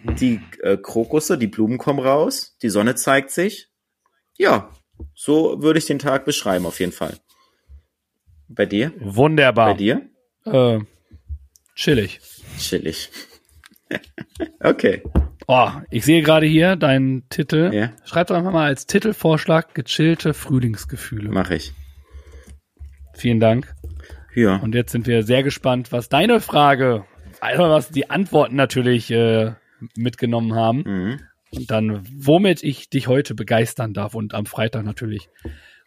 [0.03, 3.69] Die äh, Krokusse, die Blumen kommen raus, die Sonne zeigt sich.
[4.37, 4.71] Ja,
[5.13, 7.17] so würde ich den Tag beschreiben auf jeden Fall.
[8.47, 8.93] Bei dir?
[8.99, 9.71] Wunderbar.
[9.71, 10.09] Bei dir?
[10.45, 10.79] Äh,
[11.75, 12.19] chillig.
[12.57, 13.09] Chillig.
[14.59, 15.03] okay.
[15.47, 17.71] Oh, ich sehe gerade hier deinen Titel.
[17.73, 17.91] Ja.
[18.05, 21.29] Schreib doch einfach mal als Titelvorschlag gechillte Frühlingsgefühle.
[21.29, 21.73] Mache ich.
[23.13, 23.73] Vielen Dank.
[24.35, 24.57] Ja.
[24.57, 27.05] Und jetzt sind wir sehr gespannt, was deine Frage,
[27.41, 29.53] also was die Antworten natürlich äh,
[29.95, 30.83] mitgenommen haben.
[30.85, 31.19] Mhm.
[31.51, 35.29] Und dann, womit ich dich heute begeistern darf und am Freitag natürlich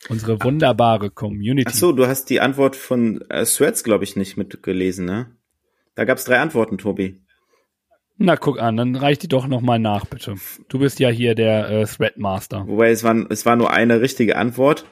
[0.09, 1.71] unsere wunderbare Community.
[1.71, 5.37] Ach so, du hast die Antwort von äh, Threads, glaube ich, nicht mitgelesen, ne?
[5.95, 7.21] Da gab's drei Antworten, Tobi.
[8.19, 10.37] Na, guck an, dann reich die doch nochmal nach, bitte.
[10.69, 12.67] Du bist ja hier der äh, Threadmaster.
[12.67, 14.87] Wobei es war, es war nur eine richtige Antwort.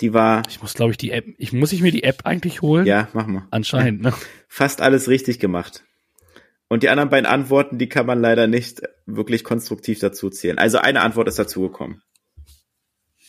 [0.00, 2.60] Die war, Ich muss, glaube ich, die App, ich muss ich mir die App eigentlich
[2.60, 2.86] holen?
[2.86, 3.46] ja, mach mal.
[3.50, 4.12] Anscheinend, ne?
[4.48, 5.84] fast alles richtig gemacht.
[6.68, 10.58] Und die anderen beiden Antworten, die kann man leider nicht wirklich konstruktiv dazu zählen.
[10.58, 12.02] Also eine Antwort ist dazugekommen.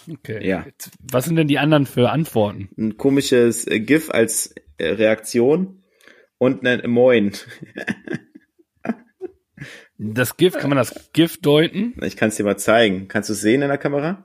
[0.10, 0.47] Okay.
[0.47, 0.65] Ja.
[1.00, 2.69] Was sind denn die anderen für Antworten?
[2.78, 5.84] Ein komisches GIF als äh, Reaktion
[6.38, 7.34] und ein Moin.
[10.00, 11.95] Das GIF, kann man das GIF deuten?
[12.04, 13.08] Ich kann es dir mal zeigen.
[13.08, 14.23] Kannst du es sehen in der Kamera?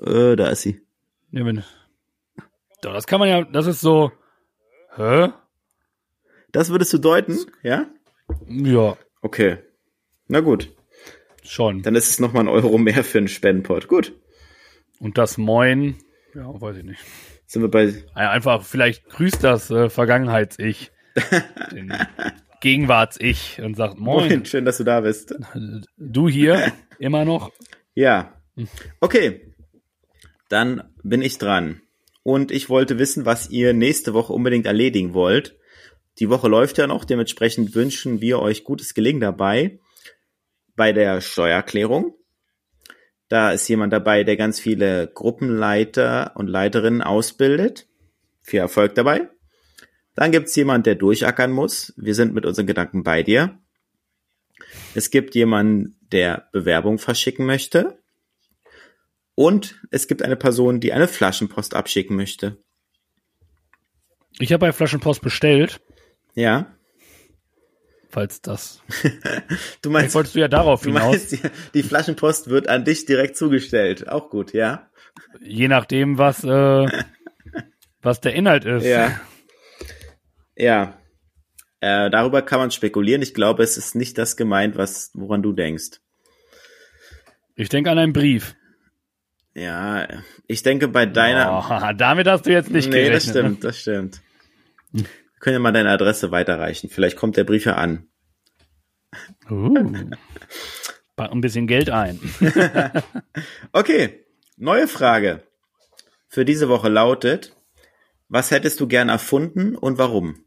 [0.00, 0.80] Äh, da ist sie.
[1.30, 1.62] Ja, wenn,
[2.82, 4.10] doch, das kann man ja, das ist so,
[4.96, 5.28] hä?
[6.52, 7.38] Das würdest du deuten?
[7.62, 7.86] Ja?
[8.48, 9.58] Ja, Okay.
[10.28, 10.72] Na gut.
[11.42, 11.82] schon.
[11.82, 13.88] Dann ist es nochmal ein Euro mehr für einen Spendenpot.
[13.88, 14.12] Gut.
[15.00, 15.96] Und das Moin,
[16.34, 17.00] ja, weiß ich nicht.
[17.46, 20.92] Sind wir bei, Einfach, vielleicht grüßt das äh, Vergangenheits-Ich,
[21.72, 21.92] den
[22.60, 25.34] Gegenwarts-Ich und sagt Moin, Moin, schön, dass du da bist.
[25.96, 27.50] du hier, immer noch?
[27.94, 28.34] Ja.
[29.00, 29.52] Okay.
[30.48, 31.80] Dann bin ich dran.
[32.22, 35.56] Und ich wollte wissen, was ihr nächste Woche unbedingt erledigen wollt.
[36.20, 39.80] Die Woche läuft ja noch, dementsprechend wünschen wir euch gutes Gelingen dabei
[40.76, 42.14] bei der Steuererklärung.
[43.28, 47.88] Da ist jemand dabei, der ganz viele Gruppenleiter und Leiterinnen ausbildet.
[48.42, 49.30] Viel Erfolg dabei.
[50.14, 51.94] Dann gibt's jemand, der durchackern muss.
[51.96, 53.58] Wir sind mit unseren Gedanken bei dir.
[54.94, 57.98] Es gibt jemanden, der Bewerbung verschicken möchte.
[59.34, 62.58] Und es gibt eine Person, die eine Flaschenpost abschicken möchte.
[64.38, 65.80] Ich habe bei Flaschenpost bestellt,
[66.34, 66.66] Ja.
[68.08, 68.82] falls das.
[69.82, 71.40] Du Vielleicht meinst, wolltest du ja darauf du hinaus, meinst die,
[71.74, 74.08] die Flaschenpost wird an dich direkt zugestellt.
[74.08, 74.90] Auch gut, ja?
[75.40, 76.86] je nachdem, was, äh,
[78.02, 78.84] was der Inhalt ist.
[78.84, 79.20] Ja.
[80.56, 80.98] Ja.
[81.80, 83.22] Äh, darüber kann man spekulieren.
[83.22, 86.00] Ich glaube, es ist nicht das gemeint, was, woran du denkst.
[87.56, 88.54] Ich denke an einen Brief.
[89.54, 90.06] Ja,
[90.46, 91.52] ich denke bei deiner.
[91.52, 93.14] Oh, damit hast du jetzt nicht nee, gerechnet.
[93.14, 94.20] das stimmt, das stimmt.
[95.40, 96.90] Können ja mal deine Adresse weiterreichen.
[96.90, 98.06] Vielleicht kommt der Brief ja an.
[99.50, 100.10] Uh.
[101.16, 102.20] Pack ein bisschen Geld ein.
[103.72, 104.24] Okay,
[104.56, 105.42] neue Frage
[106.28, 107.56] für diese Woche lautet,
[108.28, 110.44] was hättest du gern erfunden und warum?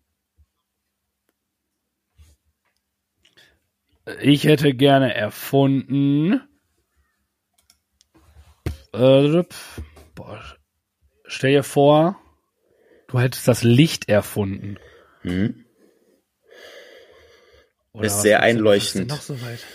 [4.22, 6.42] Ich hätte gerne erfunden.
[8.94, 9.44] Äh,
[10.16, 10.42] boah,
[11.26, 12.20] stell dir vor,
[13.14, 14.78] du hättest das Licht erfunden.
[15.22, 15.64] Hm?
[17.94, 19.10] Oder Ist sehr einleuchtend.
[19.10, 19.60] noch so weit?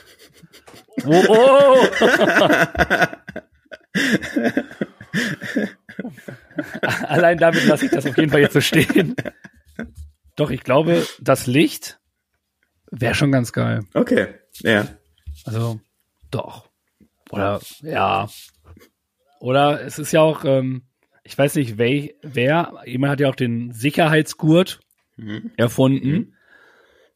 [1.05, 1.87] Oh, oh.
[7.07, 9.15] Allein damit lasse ich das auf jeden Fall jetzt so stehen.
[10.35, 12.01] Doch, ich glaube, das Licht
[12.91, 13.85] wäre schon ganz geil.
[13.95, 14.89] Okay, ja.
[15.45, 15.81] Also,
[16.33, 16.69] doch.
[17.31, 18.29] Oder, ja.
[19.39, 20.88] Oder es ist ja auch, ähm,
[21.29, 24.81] ich weiß nicht, wer, wer, jemand hat ja auch den Sicherheitsgurt
[25.17, 25.51] Mhm.
[25.57, 26.35] erfunden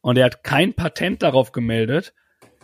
[0.01, 2.13] und er hat kein Patent darauf gemeldet,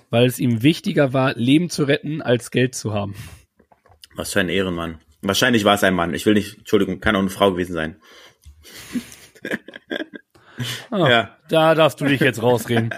[0.09, 3.15] weil es ihm wichtiger war, Leben zu retten, als Geld zu haben.
[4.15, 4.99] Was für ein Ehrenmann.
[5.21, 6.13] Wahrscheinlich war es ein Mann.
[6.13, 7.95] Ich will nicht, Entschuldigung, kann auch eine Frau gewesen sein.
[10.91, 11.37] Ah, Ja.
[11.47, 12.89] Da darfst du dich jetzt rausreden.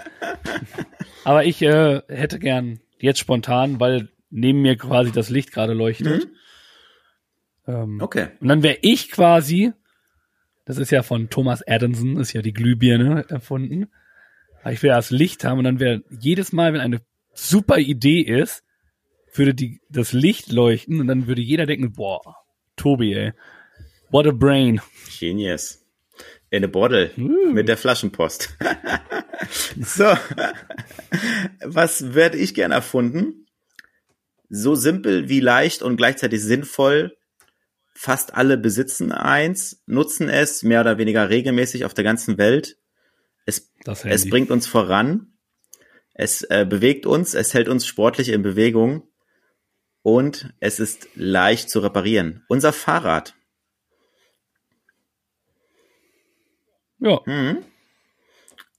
[1.24, 6.26] Aber ich äh, hätte gern jetzt spontan, weil neben mir quasi das Licht gerade leuchtet.
[7.66, 8.28] Ähm, Okay.
[8.40, 9.72] Und dann wäre ich quasi,
[10.64, 13.90] das ist ja von Thomas Adamson, ist ja die Glühbirne erfunden.
[14.62, 17.00] Aber ich will das Licht haben und dann wäre jedes Mal, wenn eine
[17.34, 18.62] super Idee ist,
[19.34, 22.20] würde die, das Licht leuchten und dann würde jeder denken, boah,
[22.76, 23.32] Tobi, ey,
[24.10, 24.80] what a brain.
[25.18, 25.84] Genius.
[26.50, 28.56] In eine Bottle mit der Flaschenpost.
[29.80, 30.04] so,
[31.64, 33.46] was werde ich gern erfunden?
[34.50, 37.16] So simpel wie leicht und gleichzeitig sinnvoll.
[38.04, 42.76] Fast alle besitzen eins, nutzen es mehr oder weniger regelmäßig auf der ganzen Welt.
[43.46, 45.34] Es, es bringt uns voran.
[46.12, 49.08] Es äh, bewegt uns, es hält uns sportlich in Bewegung
[50.02, 52.44] und es ist leicht zu reparieren.
[52.48, 53.36] Unser Fahrrad.
[56.98, 57.20] Ja,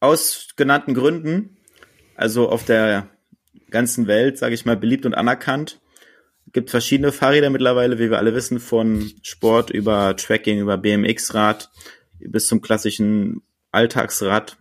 [0.01, 1.55] Aus genannten Gründen,
[2.17, 3.09] also auf der
[3.69, 5.79] ganzen Welt, sage ich mal, beliebt und anerkannt.
[6.51, 11.69] Gibt verschiedene Fahrräder mittlerweile, wie wir alle wissen, von Sport über Tracking, über BMX-Rad
[12.19, 14.57] bis zum klassischen Alltagsrad.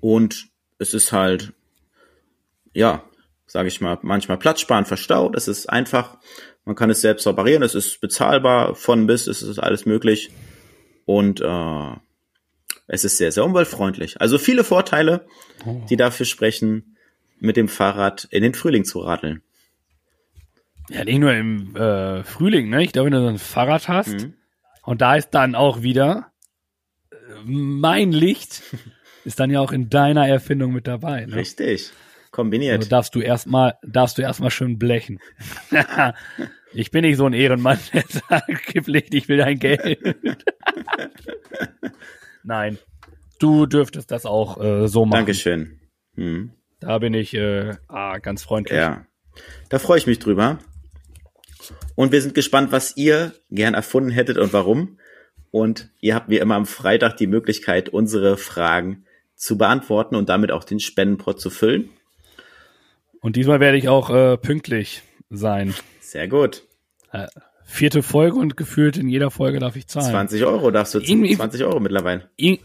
[0.00, 1.52] Und es ist halt,
[2.72, 3.04] ja,
[3.46, 5.36] sage ich mal, manchmal Platzsparen verstaut.
[5.36, 6.18] Es ist einfach,
[6.64, 10.30] man kann es selbst reparieren, es ist bezahlbar, von bis, es ist alles möglich.
[11.04, 11.96] Und äh,
[12.86, 14.20] es ist sehr, sehr umweltfreundlich.
[14.20, 15.26] Also viele Vorteile,
[15.88, 16.96] die dafür sprechen,
[17.38, 19.42] mit dem Fahrrad in den Frühling zu radeln.
[20.90, 22.82] Ja nicht nur im äh, Frühling, ne?
[22.82, 24.34] Ich glaube, wenn du so ein Fahrrad hast Mhm.
[24.84, 26.32] und da ist dann auch wieder
[27.10, 28.62] äh, mein Licht
[29.24, 31.26] ist dann ja auch in deiner Erfindung mit dabei.
[31.26, 31.36] Ne?
[31.36, 31.90] Richtig.
[31.90, 31.92] Also
[32.30, 32.90] Kombiniert.
[32.90, 35.20] darfst du erstmal, darfst du erstmal schön blechen.
[36.72, 39.98] ich bin nicht so ein Ehrenmann, der sagt, gib Licht, ich will dein Geld.
[42.42, 42.78] Nein,
[43.38, 45.20] du dürftest das auch äh, so machen.
[45.20, 45.78] Dankeschön.
[46.16, 46.50] Hm.
[46.80, 48.78] Da bin ich äh, ah, ganz freundlich.
[48.78, 49.06] Ja.
[49.68, 50.58] Da freue ich mich drüber.
[51.94, 54.98] Und wir sind gespannt, was ihr gern erfunden hättet und warum.
[55.50, 59.04] Und ihr habt wie immer am Freitag die Möglichkeit, unsere Fragen
[59.36, 61.90] zu beantworten und damit auch den Spendenpot zu füllen.
[63.20, 65.74] Und diesmal werde ich auch äh, pünktlich sein.
[66.00, 66.64] Sehr gut.
[67.64, 70.10] Vierte Folge und gefühlt in jeder Folge darf ich zahlen.
[70.10, 72.28] 20 Euro darfst du, Irgendwie- 20 Euro mittlerweile.
[72.36, 72.58] Ir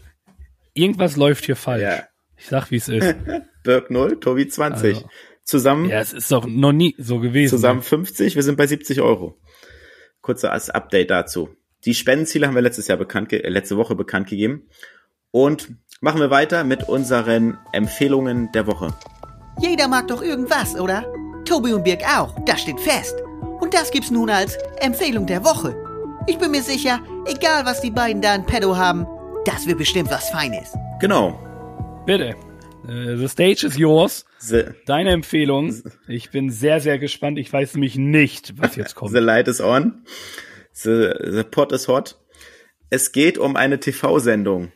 [0.74, 1.82] irgendwas läuft hier falsch.
[1.82, 2.02] Ja.
[2.36, 3.14] Ich sag, wie es ist.
[3.62, 4.96] Birk 0, Tobi 20.
[4.96, 5.08] Also.
[5.50, 7.50] Zusammen, ja, es ist doch noch nie so gewesen.
[7.50, 9.36] zusammen 50, wir sind bei 70 Euro.
[10.22, 11.48] Kurzes Update dazu.
[11.84, 14.68] Die Spendenziele haben wir letztes Jahr bekannt, ge- äh, letzte Woche bekannt gegeben.
[15.32, 15.68] Und
[16.00, 18.94] machen wir weiter mit unseren Empfehlungen der Woche.
[19.60, 21.04] Jeder mag doch irgendwas, oder?
[21.44, 23.14] Tobi und Birg auch, das steht fest.
[23.60, 25.74] Und das gibt's nun als Empfehlung der Woche.
[26.26, 29.06] Ich bin mir sicher, egal was die beiden da in Pedo haben,
[29.46, 30.72] das wird bestimmt was Feines.
[31.00, 31.38] Genau.
[32.06, 32.34] Bitte.
[32.90, 34.24] Äh, the stage is yours.
[34.40, 35.74] The, Deine Empfehlung.
[36.08, 37.38] Ich bin sehr, sehr gespannt.
[37.38, 39.12] Ich weiß nämlich nicht, was jetzt kommt.
[39.12, 40.04] the light is on.
[40.72, 42.18] The, the pot is hot.
[42.90, 44.72] Es geht um eine TV-Sendung.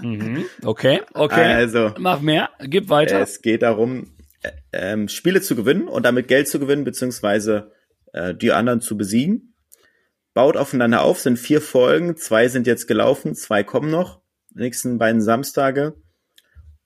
[0.00, 0.44] Mhm.
[0.62, 1.54] Okay, okay.
[1.54, 2.50] Also, Mach mehr.
[2.60, 3.20] Gib weiter.
[3.20, 7.72] Es geht darum, äh, ähm, Spiele zu gewinnen und damit Geld zu gewinnen, beziehungsweise
[8.12, 9.54] äh, die anderen zu besiegen.
[10.34, 14.20] Baut aufeinander auf, sind vier Folgen, zwei sind jetzt gelaufen, zwei kommen noch,
[14.54, 15.96] nächsten beiden Samstage.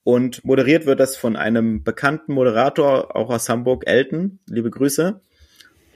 [0.05, 5.21] Und moderiert wird das von einem bekannten Moderator, auch aus Hamburg, Elton, liebe Grüße.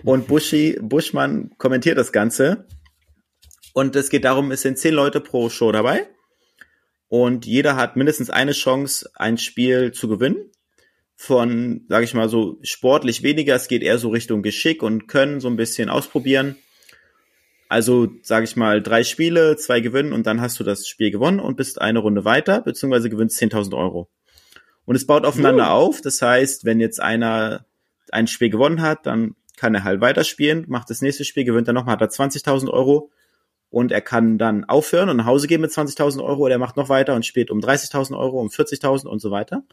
[0.05, 2.66] Und Buschi, Buschmann kommentiert das Ganze.
[3.73, 6.07] Und es geht darum, es sind zehn Leute pro Show dabei.
[7.09, 10.51] Und jeder hat mindestens eine Chance, ein Spiel zu gewinnen.
[11.16, 13.55] Von, sage ich mal so, sportlich weniger.
[13.55, 16.57] Es geht eher so Richtung Geschick und Können, so ein bisschen ausprobieren.
[17.69, 21.41] Also, sage ich mal, drei Spiele, zwei gewinnen und dann hast du das Spiel gewonnen
[21.41, 24.09] und bist eine Runde weiter, beziehungsweise gewinnst 10.000 Euro.
[24.85, 26.01] Und es baut aufeinander auf.
[26.01, 27.67] Das heißt, wenn jetzt einer
[28.13, 31.75] ein Spiel gewonnen hat, dann kann er halt weiterspielen, macht das nächste Spiel, gewinnt er
[31.75, 33.11] nochmal, hat er 20.000 Euro
[33.71, 36.77] und er kann dann aufhören und nach Hause gehen mit 20.000 Euro oder er macht
[36.77, 39.65] noch weiter und spielt um 30.000 Euro, um 40.000 und so weiter.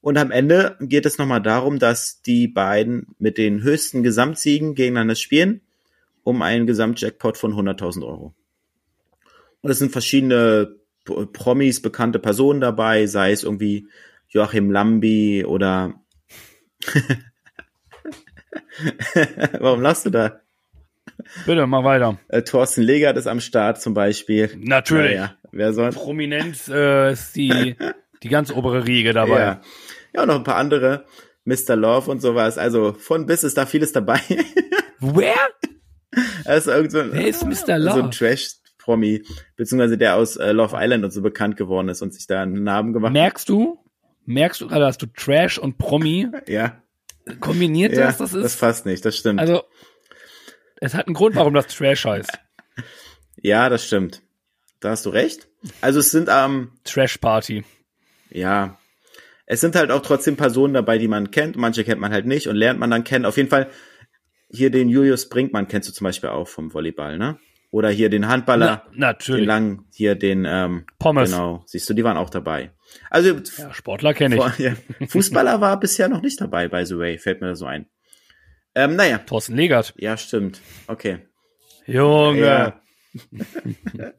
[0.00, 5.16] Und am Ende geht es nochmal darum, dass die beiden mit den höchsten Gesamtsiegen gegeneinander
[5.16, 5.62] spielen,
[6.28, 8.34] um einen Gesamtjackpot von 100.000 Euro.
[9.62, 13.88] Und es sind verschiedene Promis, bekannte Personen dabei, sei es irgendwie
[14.28, 15.94] Joachim Lambi oder
[19.58, 20.40] Warum lachst du da?
[21.46, 22.18] Bitte, mach weiter.
[22.28, 24.54] Äh, Thorsten Legert ist am Start zum Beispiel.
[24.58, 25.16] Natürlich.
[25.16, 25.96] Naja, wer sonst?
[25.96, 27.74] Prominenz äh, ist die,
[28.22, 29.40] die ganz obere Riege dabei.
[29.40, 29.62] Ja.
[30.12, 31.06] ja, und noch ein paar andere.
[31.44, 31.74] Mr.
[31.74, 32.58] Love und sowas.
[32.58, 34.20] Also von bis ist da vieles dabei.
[36.10, 36.24] Wer?
[36.46, 37.56] also irgend so ein, Wer ist Mr.
[37.56, 38.10] so ein Love?
[38.10, 39.24] Trash-Promi,
[39.56, 42.62] beziehungsweise der aus äh, Love Island und so bekannt geworden ist und sich da einen
[42.64, 43.14] Namen gemacht hat.
[43.14, 43.78] Merkst du?
[44.24, 46.82] Merkst du gerade, dass du Trash und Promi Ja,
[47.40, 48.20] kombiniert ja hast?
[48.20, 49.40] Das das, ist, passt nicht, das stimmt.
[49.40, 49.62] also,
[50.80, 52.30] es hat einen Grund, warum das Trash heißt.
[53.42, 54.22] ja, das stimmt.
[54.80, 55.48] Da hast du recht.
[55.80, 57.64] Also es sind ähm, Trash Party.
[58.30, 58.78] ja,
[59.50, 61.56] es sind halt auch trotzdem Personen dabei, die man kennt.
[61.56, 63.24] Manche kennt man halt nicht und lernt man dann kennen.
[63.24, 63.70] Auf jeden Fall
[64.50, 67.38] hier den Julius Brinkmann kennst du zum Beispiel auch vom Volleyball, ne?
[67.70, 69.46] Oder hier den Handballer, Na, den natürlich.
[69.46, 71.30] langen, hier den, ähm, Pommes.
[71.30, 72.72] genau, siehst du, die waren auch dabei.
[73.10, 74.58] Also, Ja, Sportler kenne ich.
[74.58, 74.72] ja,
[75.06, 77.86] Fußballer war bisher noch nicht dabei, by the way, fällt mir da so ein.
[78.74, 79.92] Ähm, naja, Thorsten Legert.
[79.98, 80.60] ja, stimmt.
[80.86, 81.18] Okay.
[81.86, 82.40] Junge.
[82.40, 82.80] Ja.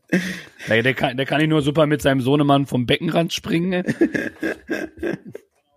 [0.67, 3.83] Der, der, kann, der kann nicht nur super mit seinem Sohnemann vom Beckenrand springen.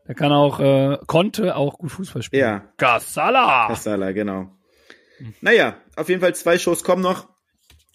[0.09, 2.41] Der kann auch, äh, konnte auch gut Fußball spielen.
[2.41, 3.69] Ja, Casala!
[3.69, 4.51] Kassala, genau.
[5.41, 7.29] Naja, auf jeden Fall zwei Shows kommen noch.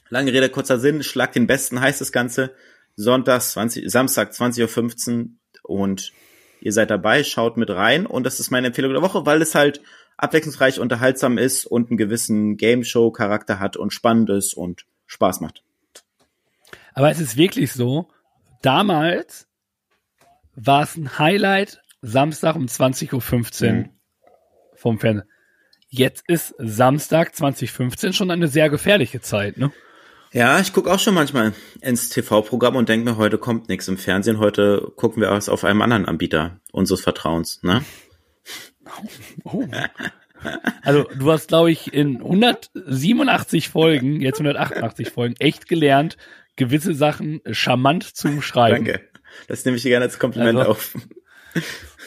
[0.09, 1.03] Lange Rede, kurzer Sinn.
[1.03, 2.55] Schlag den Besten heißt das Ganze.
[2.95, 5.29] Sonntag 20, Samstag 20.15 Uhr
[5.63, 6.13] und
[6.61, 8.05] ihr seid dabei, schaut mit rein.
[8.05, 9.81] Und das ist meine Empfehlung der Woche, weil es halt
[10.17, 15.63] abwechslungsreich, unterhaltsam ist und einen gewissen Game-Show-Charakter hat und spannend ist und Spaß macht.
[16.93, 18.09] Aber es ist wirklich so,
[18.63, 19.47] damals
[20.55, 23.89] war es ein Highlight Samstag um 20.15 Uhr Mhm.
[24.75, 25.27] vom Fernsehen.
[25.89, 29.71] Jetzt ist Samstag 2015 schon eine sehr gefährliche Zeit, ne?
[30.33, 33.97] Ja, ich gucke auch schon manchmal ins TV-Programm und denke mir, heute kommt nichts im
[33.97, 34.39] Fernsehen.
[34.39, 37.63] Heute gucken wir es auf einem anderen Anbieter unseres Vertrauens.
[37.63, 37.81] Ne?
[39.45, 39.63] Oh.
[40.83, 46.17] Also du hast, glaube ich, in 187 Folgen, jetzt 188 Folgen, echt gelernt,
[46.57, 48.85] gewisse Sachen charmant zu schreiben.
[48.85, 49.01] Danke.
[49.47, 50.93] Das nehme ich dir gerne als Kompliment Also- auf.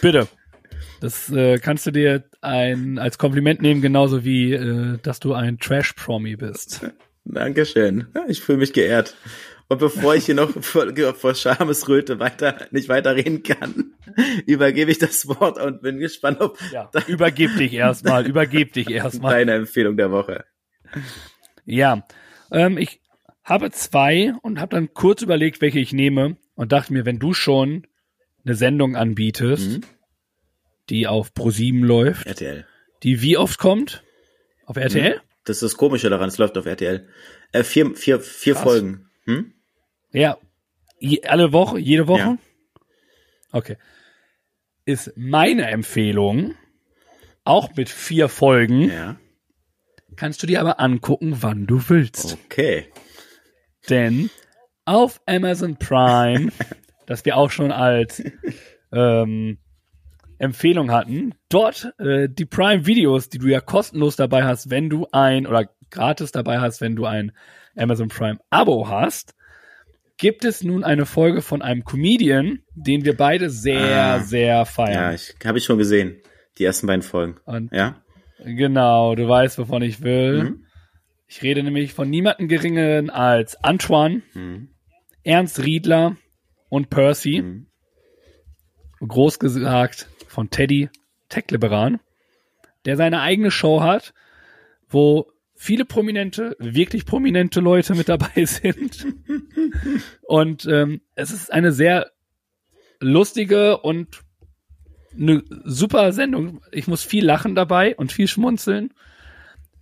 [0.01, 0.29] Bitte.
[1.01, 5.59] Das äh, kannst du dir ein, als Kompliment nehmen, genauso wie, äh, dass du ein
[5.59, 6.87] Trash-Promi bist.
[7.25, 8.09] Dankeschön.
[8.29, 9.17] Ich fühle mich geehrt.
[9.69, 13.95] Und bevor ich hier noch vor, vor Schamesröte weiter, nicht weiter reden kann,
[14.47, 19.35] übergebe ich das Wort und bin gespannt auf Ja, übergib dich erstmal, übergib dich erstmal.
[19.35, 20.45] deine Empfehlung der Woche.
[21.65, 22.05] Ja,
[22.51, 23.01] ähm, ich
[23.45, 27.33] habe zwei und habe dann kurz überlegt, welche ich nehme und dachte mir, wenn du
[27.33, 27.87] schon
[28.45, 29.81] eine Sendung anbietest, Mhm.
[30.89, 32.67] die auf Pro7 läuft, RTL.
[33.03, 34.03] die wie oft kommt?
[34.67, 35.21] Auf RTL?
[35.45, 37.09] Das ist das Komische daran, es läuft auf RTL.
[37.53, 38.63] Äh, vier, vier, vier Krass.
[38.63, 39.09] Folgen.
[39.25, 39.53] Hm?
[40.13, 40.39] Ja.
[40.99, 42.21] Je, alle Woche, jede Woche?
[42.21, 42.39] Ja.
[43.53, 43.77] Okay.
[44.85, 46.55] Ist meine Empfehlung,
[47.45, 49.19] auch mit vier Folgen, Ja.
[50.17, 52.37] kannst du dir aber angucken, wann du willst.
[52.47, 52.87] Okay.
[53.89, 54.31] Denn
[54.85, 56.53] auf Amazon Prime,
[57.11, 58.23] das wir auch schon als
[58.93, 59.59] ähm,
[60.39, 65.07] Empfehlung hatten, dort äh, die Prime Videos, die du ja kostenlos dabei hast, wenn du
[65.13, 67.33] ein oder gratis dabei hast, wenn du ein
[67.77, 69.35] Amazon Prime Abo hast,
[70.17, 74.21] gibt es nun eine Folge von einem Comedian, den wir beide sehr, Ah.
[74.21, 75.15] sehr Ja, feiern.
[75.15, 76.17] ich habe ich schon gesehen.
[76.59, 77.37] Die ersten beiden Folgen.
[77.45, 78.03] Und Ja.
[78.45, 80.45] genau, du weißt, wovon ich will.
[80.45, 80.65] Mhm.
[81.27, 84.69] Ich rede nämlich von niemanden geringeren als Antoine, Mhm.
[85.23, 86.17] Ernst Riedler
[86.71, 87.43] und Percy.
[87.43, 87.67] Mhm.
[89.07, 90.89] Groß gesagt von Teddy
[91.29, 92.01] Techleberan,
[92.87, 94.15] der seine eigene Show hat,
[94.89, 99.07] wo viele prominente, wirklich prominente Leute mit dabei sind.
[100.23, 102.11] und ähm, es ist eine sehr
[103.01, 104.23] lustige und
[105.19, 106.63] eine super Sendung.
[106.73, 108.95] Ich muss viel lachen dabei und viel schmunzeln.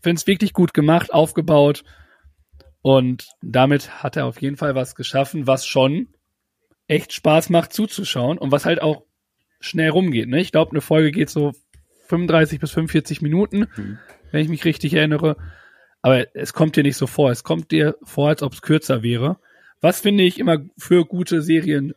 [0.00, 1.84] Finde es wirklich gut gemacht, aufgebaut.
[2.82, 6.08] Und damit hat er auf jeden Fall was geschaffen, was schon
[6.88, 9.04] echt Spaß macht zuzuschauen und was halt auch
[9.60, 10.28] schnell rumgeht.
[10.28, 10.40] Ne?
[10.40, 11.52] Ich glaube, eine Folge geht so
[12.08, 13.98] 35 bis 45 Minuten, Mhm.
[14.32, 15.36] wenn ich mich richtig erinnere.
[16.02, 17.30] Aber es kommt dir nicht so vor.
[17.30, 19.38] Es kommt dir vor, als ob es kürzer wäre.
[19.80, 21.92] Was finde ich immer für gute Serien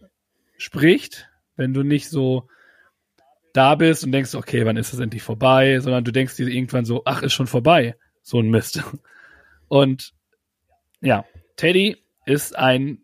[0.57, 2.47] spricht, wenn du nicht so
[3.53, 6.85] da bist und denkst, okay, wann ist es endlich vorbei, sondern du denkst dir irgendwann
[6.85, 7.95] so, ach, ist schon vorbei.
[8.21, 8.83] So ein Mist.
[9.67, 10.13] Und
[10.99, 11.25] ja,
[11.55, 12.99] Teddy ist ein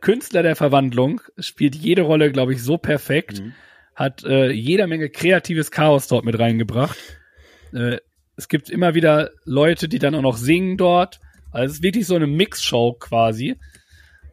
[0.00, 3.52] Künstler der Verwandlung, spielt jede Rolle, glaube ich, so perfekt, Mhm.
[3.94, 6.98] hat äh, jeder Menge kreatives Chaos dort mit reingebracht.
[7.72, 7.98] Äh,
[8.36, 11.18] es gibt immer wieder Leute, die dann auch noch singen dort.
[11.50, 13.56] Also es ist wirklich so eine Mixshow quasi.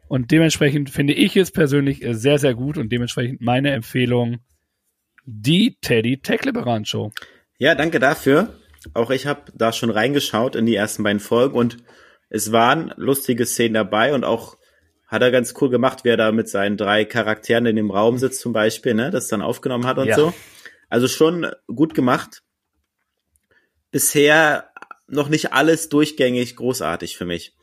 [0.08, 4.38] Und dementsprechend finde ich es persönlich äh, sehr, sehr gut und dementsprechend meine Empfehlung
[5.24, 7.10] die Teddy Techleberan Show.
[7.58, 8.54] Ja, danke dafür.
[8.94, 11.78] Auch ich habe da schon reingeschaut in die ersten beiden Folgen und
[12.28, 14.56] es waren lustige Szenen dabei und auch
[15.06, 18.18] hat er ganz cool gemacht, wie er da mit seinen drei Charakteren in dem Raum
[18.18, 20.16] sitzt zum Beispiel, ne, das dann aufgenommen hat und Ja.
[20.16, 20.34] so.
[20.88, 22.42] Also schon gut gemacht.
[23.90, 24.70] Bisher
[25.08, 27.54] noch nicht alles durchgängig großartig für mich.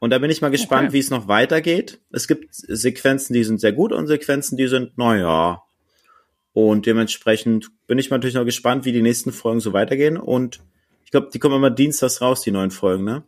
[0.00, 0.92] Und da bin ich mal gespannt, Okay.
[0.94, 2.00] wie es noch weitergeht.
[2.10, 5.62] Es gibt Sequenzen, die sind sehr gut und Sequenzen, die sind, naja.
[6.52, 10.16] Und dementsprechend bin ich natürlich noch gespannt, wie die nächsten Folgen so weitergehen.
[10.16, 10.60] Und
[11.04, 13.24] ich glaube, die kommen immer dienstags raus, die neuen Folgen, ne?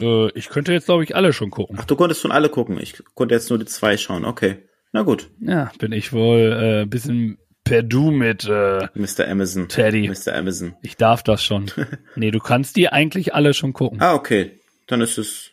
[0.00, 1.76] Äh, ich könnte jetzt, glaube ich, alle schon gucken.
[1.80, 2.78] Ach, du konntest schon alle gucken.
[2.80, 4.24] Ich konnte jetzt nur die zwei schauen.
[4.24, 4.64] Okay.
[4.92, 5.30] Na gut.
[5.40, 9.28] Ja, bin ich wohl äh, ein bisschen per Du mit äh, Mr.
[9.28, 9.68] Amazon.
[9.68, 10.08] Teddy.
[10.08, 10.34] Mr.
[10.34, 10.74] Amazon.
[10.82, 11.70] Ich darf das schon.
[12.16, 14.00] nee, du kannst die eigentlich alle schon gucken.
[14.00, 14.60] Ah, okay.
[14.86, 15.50] dann ist es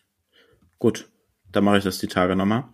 [0.80, 1.10] gut.
[1.52, 2.66] Dann mache ich das die Tage nochmal.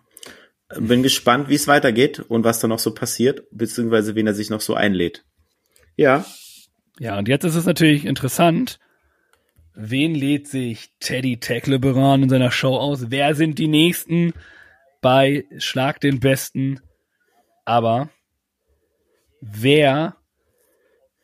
[0.79, 4.49] Bin gespannt, wie es weitergeht und was da noch so passiert, beziehungsweise wen er sich
[4.49, 5.25] noch so einlädt.
[5.97, 6.25] Ja,
[6.99, 8.79] Ja, und jetzt ist es natürlich interessant.
[9.73, 13.09] Wen lädt sich Teddy Teckleberan in seiner Show aus?
[13.09, 14.33] Wer sind die Nächsten
[14.99, 16.81] bei Schlag den Besten?
[17.63, 18.09] Aber
[19.39, 20.17] wer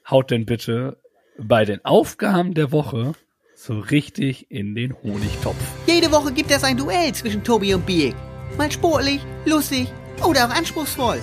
[0.10, 0.98] haut denn bitte
[1.38, 3.14] bei den Aufgaben der Woche
[3.54, 5.58] so richtig in den Honigtopf?
[5.86, 8.16] Jede Woche gibt es ein Duell zwischen Tobi und Birk.
[8.58, 9.90] Mal sportlich, lustig
[10.26, 11.20] oder auch anspruchsvoll.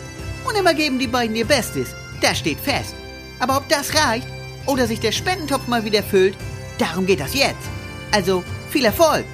[0.47, 1.95] Und immer geben die beiden ihr Bestes.
[2.21, 2.95] Das steht fest.
[3.41, 4.29] Aber ob das reicht
[4.67, 6.37] oder sich der Spendentopf mal wieder füllt,
[6.79, 7.69] darum geht das jetzt.
[8.13, 9.25] Also viel Erfolg.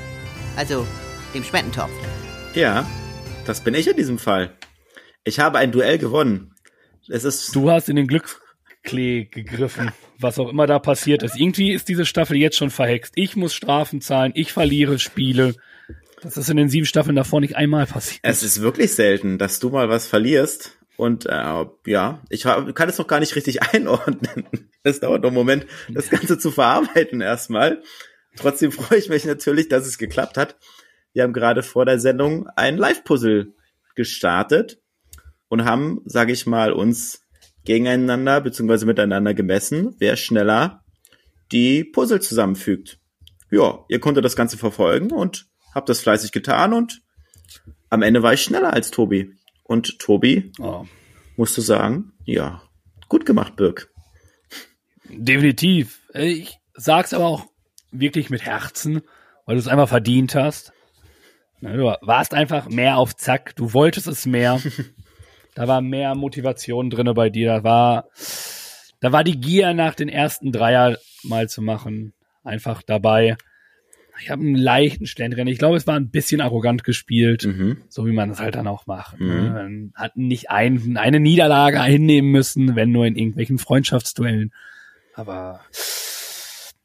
[0.56, 0.86] Also
[1.34, 1.90] dem Spendentopf.
[2.54, 2.86] ja,
[3.46, 4.52] das bin ich in diesem Fall.
[5.24, 6.54] Ich habe ein Duell gewonnen.
[7.08, 11.36] Es ist Du hast in den Glücksklee gegriffen, was auch immer da passiert ist.
[11.36, 13.12] Irgendwie ist diese Staffel jetzt schon verhext.
[13.16, 15.54] Ich muss Strafen zahlen, ich verliere Spiele.
[16.22, 18.20] Das ist in den sieben Staffeln davor nicht einmal passiert.
[18.22, 20.78] Es ist wirklich selten, dass du mal was verlierst.
[20.96, 24.46] Und äh, ja, ich kann es noch gar nicht richtig einordnen.
[24.82, 27.82] Es dauert noch einen Moment, das Ganze zu verarbeiten erstmal.
[28.36, 30.56] Trotzdem freue ich mich natürlich, dass es geklappt hat.
[31.12, 33.54] Wir haben gerade vor der Sendung ein Live-Puzzle
[33.96, 34.80] gestartet
[35.48, 37.22] und haben, sage ich mal, uns
[37.64, 38.84] gegeneinander bzw.
[38.84, 40.84] miteinander gemessen, wer schneller
[41.52, 42.98] die Puzzle zusammenfügt.
[43.50, 47.02] Ja, ihr konntet das Ganze verfolgen und habt das fleißig getan und
[47.88, 49.34] am Ende war ich schneller als Tobi.
[49.70, 50.84] Und Tobi, Oh,
[51.36, 52.60] musst du sagen, ja,
[53.08, 53.88] gut gemacht, Birk.
[55.08, 56.00] definitiv.
[56.12, 57.46] Ich sag's aber auch
[57.92, 59.02] wirklich mit Herzen,
[59.46, 60.72] weil du es einfach verdient hast.
[61.60, 64.60] Du warst einfach mehr auf Zack, du wolltest es mehr.
[65.54, 67.46] da war mehr Motivation drinne bei dir.
[67.54, 68.08] Da war,
[68.98, 72.12] da war die Gier nach den ersten Dreier mal zu machen
[72.42, 73.36] einfach dabei.
[74.22, 75.46] Ich habe einen leichten Schlendrian.
[75.46, 77.78] Ich glaube, es war ein bisschen arrogant gespielt, Mhm.
[77.88, 79.18] so wie man es halt dann auch macht.
[79.20, 79.26] Mhm.
[79.26, 79.50] Ne?
[79.50, 84.52] Man hat nicht ein, eine Niederlage hinnehmen müssen, wenn nur in irgendwelchen Freundschaftsduellen.
[85.14, 85.60] Aber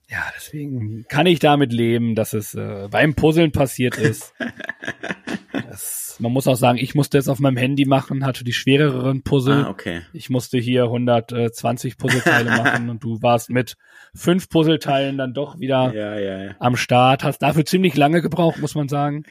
[0.10, 4.34] ja, deswegen kann ich damit leben, dass es äh, beim Puzzeln passiert ist.
[5.52, 9.24] das, man muss auch sagen, ich musste es auf meinem Handy machen, hatte die schwereren
[9.24, 9.66] Puzzle.
[9.66, 10.02] Ah, okay.
[10.14, 13.76] Ich musste hier 120 Puzzleteile machen und du warst mit
[14.14, 16.56] fünf Puzzleteilen dann doch wieder Ja, ja, ja.
[16.60, 17.24] am Start.
[17.24, 19.24] Hast dafür ziemlich lange gebraucht, muss man sagen.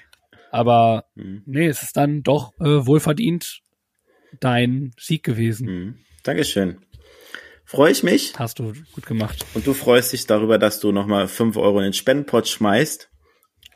[0.50, 1.42] Aber Mhm.
[1.46, 3.60] nee, es ist dann doch äh, wohlverdient
[4.40, 5.66] dein Sieg gewesen.
[5.68, 5.94] Mhm.
[6.22, 6.78] Dankeschön.
[7.64, 9.44] Freue ich mich Hast du gut gemacht.
[9.54, 13.10] und du freust dich darüber, dass du nochmal fünf Euro in den Spendenpot schmeißt.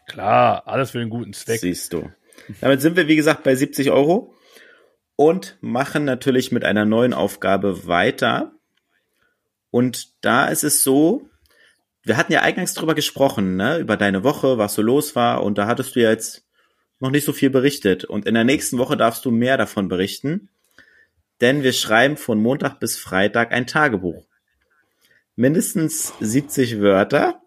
[0.06, 1.60] Klar, alles für den guten Zweck.
[1.60, 2.10] Siehst du.
[2.60, 4.34] Damit sind wir, wie gesagt, bei 70 Euro
[5.16, 8.52] und machen natürlich mit einer neuen Aufgabe weiter.
[9.70, 11.28] Und da ist es so,
[12.04, 15.42] wir hatten ja eingangs drüber gesprochen, ne, über deine Woche, was so los war.
[15.42, 16.46] Und da hattest du ja jetzt
[17.00, 18.04] noch nicht so viel berichtet.
[18.04, 20.48] Und in der nächsten Woche darfst du mehr davon berichten.
[21.40, 24.24] Denn wir schreiben von Montag bis Freitag ein Tagebuch.
[25.36, 27.42] Mindestens 70 Wörter.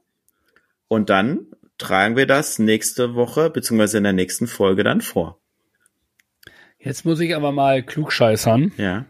[0.87, 5.41] Und dann tragen wir das nächste Woche beziehungsweise in der nächsten Folge dann vor.
[6.77, 8.71] Jetzt muss ich aber mal klugscheißern.
[8.77, 9.05] Ja.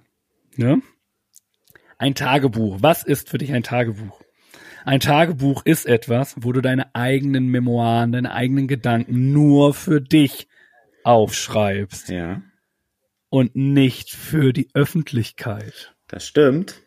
[0.55, 0.81] Ne?
[1.97, 2.77] Ein Tagebuch.
[2.81, 4.21] Was ist für dich ein Tagebuch?
[4.83, 10.47] Ein Tagebuch ist etwas, wo du deine eigenen Memoiren, deine eigenen Gedanken nur für dich
[11.03, 12.41] aufschreibst Ja,
[13.31, 15.95] und nicht für die Öffentlichkeit.
[16.07, 16.81] das stimmt.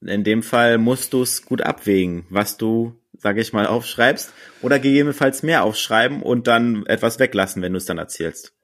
[0.00, 4.78] In dem Fall musst du es gut abwägen, was du, sage ich mal, aufschreibst oder
[4.78, 8.54] gegebenenfalls mehr aufschreiben und dann etwas weglassen, wenn du es dann erzählst.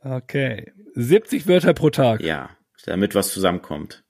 [0.00, 0.72] Okay.
[0.94, 2.20] 70 Wörter pro Tag.
[2.20, 2.50] Ja,
[2.84, 4.02] damit was zusammenkommt.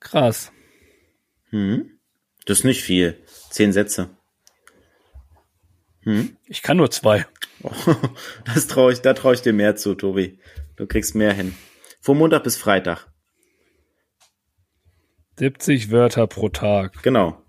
[0.00, 0.52] Krass.
[1.48, 1.98] Hm?
[2.44, 3.24] Das ist nicht viel.
[3.50, 4.10] Zehn Sätze.
[6.46, 7.26] Ich kann nur zwei.
[8.44, 10.38] Das traue ich, da traue ich dir mehr zu, Tobi.
[10.76, 11.54] Du kriegst mehr hin.
[12.00, 13.06] Von Montag bis Freitag.
[15.38, 17.02] 70 Wörter pro Tag.
[17.02, 17.40] Genau.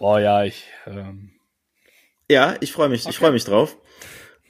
[0.00, 0.64] Oh ja, ich.
[0.86, 1.32] Ähm,
[2.28, 3.76] Ja, ich freue mich, ich freue mich drauf.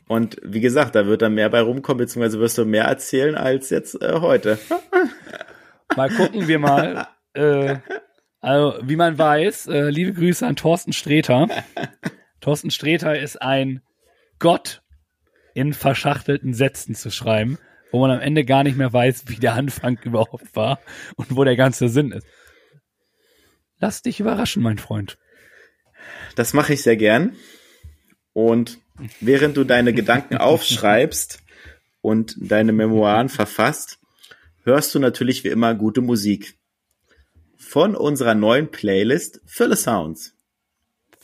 [0.07, 3.71] Und wie gesagt, da wird dann mehr bei rumkommen, beziehungsweise wirst du mehr erzählen als
[3.71, 4.59] jetzt äh, heute.
[5.97, 7.09] mal gucken wir mal.
[7.35, 7.77] äh,
[8.41, 11.49] also, wie man weiß, äh, liebe Grüße an Thorsten Sträter.
[12.41, 13.81] Thorsten Sträter ist ein
[14.39, 14.83] Gott
[15.55, 17.59] in verschachtelten Sätzen zu schreiben,
[17.93, 20.81] wo man am Ende gar nicht mehr weiß, wie der Anfang überhaupt war
[21.17, 22.27] und wo der ganze Sinn ist.
[23.79, 25.19] Lass dich überraschen, mein Freund.
[26.35, 27.37] Das mache ich sehr gern.
[28.33, 28.79] Und
[29.21, 31.43] während du deine Gedanken aufschreibst
[32.01, 33.99] und deine Memoiren verfasst,
[34.65, 36.59] hörst du natürlich wie immer gute Musik.
[37.57, 40.34] von unserer neuen Playlist Fülle Sounds.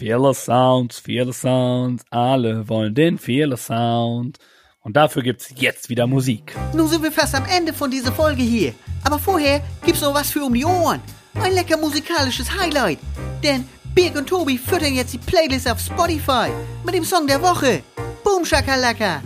[0.00, 4.38] Fearless Sounds, Fearless Sounds, alle wollen den Fearless Sound.
[4.80, 6.56] Und dafür gibt's jetzt wieder Musik.
[6.72, 8.72] Nun sind wir fast am Ende von dieser Folge hier.
[9.04, 11.02] Aber vorher gibt's noch was für um die Ohren.
[11.34, 12.98] Ein lecker musikalisches Highlight.
[13.44, 16.48] Denn Birg und Tobi füttern jetzt die Playlist auf Spotify
[16.82, 17.82] mit dem Song der Woche.
[18.24, 19.20] Boom Shakalaka.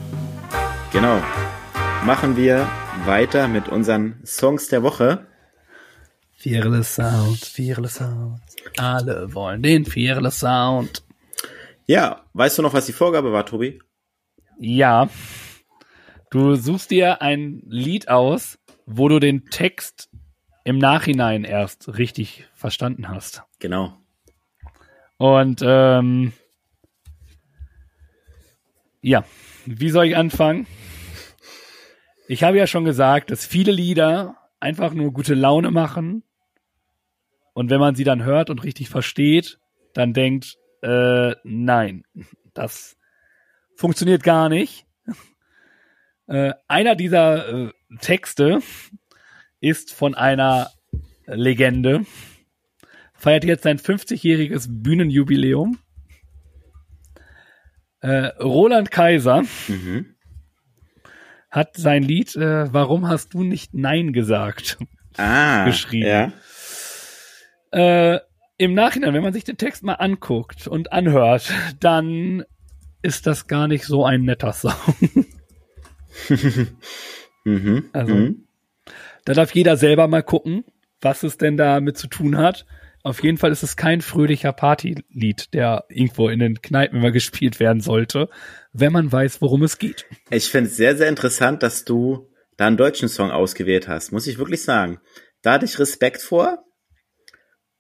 [0.91, 1.23] Genau.
[2.05, 2.69] Machen wir
[3.07, 5.25] weiter mit unseren Songs der Woche.
[6.45, 8.43] Fearless Sound, Fearless Sound.
[8.77, 11.03] Alle wollen den Fearless Sound.
[11.87, 13.81] Ja, weißt du noch, was die Vorgabe war, Tobi?
[14.59, 15.09] Ja.
[16.31, 20.11] Du suchst dir ein Lied aus, wo du den Text
[20.65, 23.43] im Nachhinein erst richtig verstanden hast.
[23.59, 23.97] Genau.
[25.17, 26.35] Und ähm,
[29.01, 29.25] ja,
[29.65, 30.67] wie soll ich anfangen?
[32.29, 36.23] Ich habe ja schon gesagt, dass viele Lieder einfach nur gute Laune machen.
[37.55, 39.59] Und wenn man sie dann hört und richtig versteht,
[39.95, 42.05] dann denkt, äh, nein,
[42.53, 42.97] das
[43.77, 44.87] funktioniert gar nicht.
[46.27, 48.61] Äh, einer dieser äh, Texte
[49.61, 50.71] ist von einer
[51.27, 52.07] Legende,
[53.13, 55.79] feiert jetzt sein 50-jähriges Bühnenjubiläum.
[58.01, 60.15] Äh, Roland Kaiser Mhm.
[61.51, 64.79] hat sein Lied äh, Warum hast du nicht Nein gesagt?
[65.19, 66.07] Ah, Geschrieben.
[66.09, 66.33] Ja.
[67.75, 68.21] Äh,
[68.57, 72.45] Im Nachhinein, wenn man sich den Text mal anguckt und anhört, dann
[73.03, 74.73] ist das gar nicht so ein netter Song.
[77.45, 77.91] Mhm.
[77.93, 78.47] Also- mhm.
[79.27, 80.65] Da darf jeder selber mal gucken,
[81.01, 82.67] was es denn damit zu tun hat.
[83.03, 87.61] Auf jeden Fall ist es kein fröhlicher Partylied, der irgendwo in den Kneipen immer gespielt
[87.61, 88.29] werden sollte,
[88.73, 90.07] wenn man weiß, worum es geht.
[90.31, 94.27] Ich finde es sehr, sehr interessant, dass du da einen deutschen Song ausgewählt hast, muss
[94.27, 95.01] ich wirklich sagen.
[95.43, 96.65] Da hatte ich Respekt vor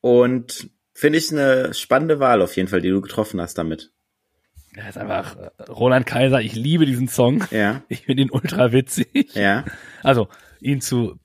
[0.04, 3.90] und finde ich eine spannende Wahl auf jeden Fall, die du getroffen hast damit.
[4.76, 6.42] Er ist einfach äh, Roland Kaiser.
[6.42, 7.42] Ich liebe diesen Song.
[7.50, 9.34] Ja, Ich finde ihn ultra witzig.
[9.34, 9.64] ja,
[10.02, 10.28] Also
[10.60, 11.18] ihn zu.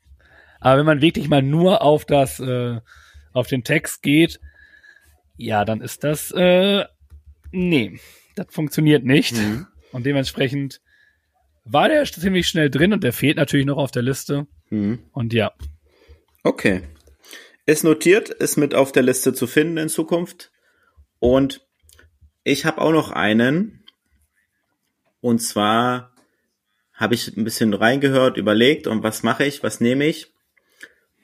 [0.62, 2.80] Aber wenn man wirklich mal nur auf das, äh,
[3.34, 4.40] auf den Text geht,
[5.36, 6.86] ja, dann ist das, äh,
[7.52, 8.00] nee,
[8.36, 9.36] das funktioniert nicht.
[9.36, 9.68] Mhm.
[9.92, 10.80] Und dementsprechend
[11.66, 14.48] war der ziemlich schnell drin und der fehlt natürlich noch auf der Liste.
[14.70, 15.00] mhm.
[15.12, 15.52] Und ja,
[16.44, 16.84] Okay.
[17.70, 20.52] Ist notiert, ist mit auf der Liste zu finden in Zukunft.
[21.20, 21.64] Und
[22.44, 23.86] ich habe auch noch einen.
[25.22, 26.16] Und zwar
[26.96, 30.34] habe ich ein bisschen reingehört, überlegt und was mache ich, was nehme ich.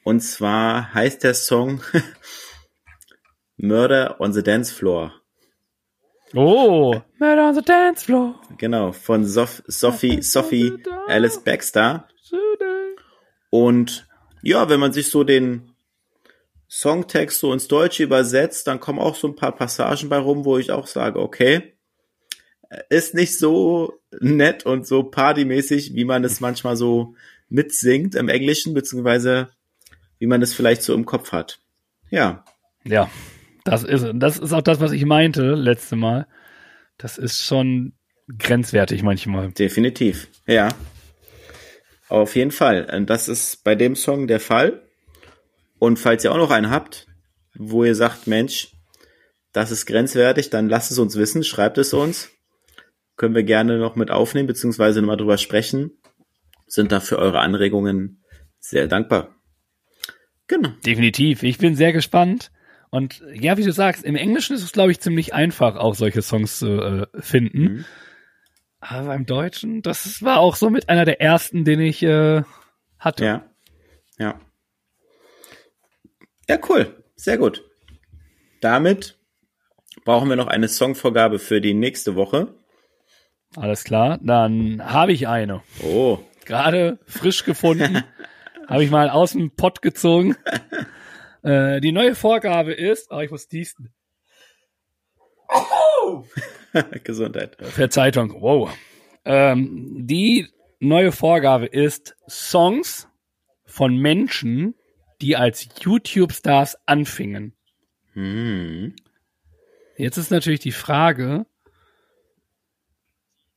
[0.03, 1.81] Und zwar heißt der Song
[3.57, 5.19] Murder on the Dance Floor.
[6.35, 8.39] Oh, Murder on the Dance Floor.
[8.59, 10.73] Genau, von Sof Sophie, Sophie
[11.07, 12.07] Alice Baxter.
[13.49, 14.07] Und
[14.43, 15.71] ja, wenn man sich so den
[16.69, 20.57] Songtext so ins Deutsche übersetzt, dann kommen auch so ein paar Passagen bei rum, wo
[20.57, 21.73] ich auch sage, okay,
[22.89, 27.15] ist nicht so nett und so partymäßig, wie man es manchmal so
[27.49, 29.49] mitsingt im Englischen, beziehungsweise
[30.19, 31.59] wie man es vielleicht so im Kopf hat.
[32.09, 32.43] Ja,
[32.83, 33.09] Ja,
[33.63, 36.27] das ist, das ist auch das, was ich meinte letzte Mal.
[36.97, 37.93] Das ist schon
[38.37, 39.51] grenzwertig manchmal.
[39.51, 40.27] definitiv.
[40.47, 40.69] Ja.
[42.07, 42.87] Auf jeden Fall.
[42.95, 44.84] Und das ist bei dem Song der Fall.
[45.79, 47.07] Und falls ihr auch noch einen habt,
[47.57, 48.71] wo ihr sagt, Mensch,
[49.51, 52.29] das ist grenzwertig, dann lasst es uns wissen, schreibt es uns.
[53.15, 55.91] Können wir gerne noch mit aufnehmen, beziehungsweise nochmal drüber sprechen.
[56.67, 58.23] Sind da für eure Anregungen
[58.59, 59.35] sehr dankbar.
[60.47, 60.69] Genau.
[60.85, 61.43] Definitiv.
[61.43, 62.51] Ich bin sehr gespannt.
[62.89, 66.21] Und ja, wie du sagst, im Englischen ist es, glaube ich, ziemlich einfach, auch solche
[66.21, 67.61] Songs zu äh, finden.
[67.61, 67.85] Mhm.
[68.79, 72.43] Aber beim Deutschen, das war auch so mit einer der ersten, den ich äh,
[72.99, 73.25] hatte.
[73.25, 73.49] Ja.
[74.17, 74.39] Ja.
[76.49, 77.03] Ja, cool.
[77.15, 77.63] Sehr gut.
[78.61, 79.17] Damit
[80.03, 82.53] brauchen wir noch eine Songvorgabe für die nächste Woche.
[83.55, 84.19] Alles klar.
[84.21, 85.63] Dann habe ich eine.
[85.83, 88.03] Oh, Gerade frisch gefunden.
[88.67, 90.35] habe ich mal aus dem Pott gezogen.
[91.43, 93.93] äh, die neue Vorgabe ist, oh, ich muss diesen.
[97.03, 97.55] Gesundheit.
[97.59, 98.69] Verzeitung, wow.
[99.23, 100.47] Ähm, die
[100.79, 103.07] neue Vorgabe ist Songs
[103.65, 104.75] von Menschen,
[105.21, 107.53] die als YouTube-Stars anfingen.
[108.13, 108.95] Hm.
[109.97, 111.45] Jetzt ist natürlich die Frage,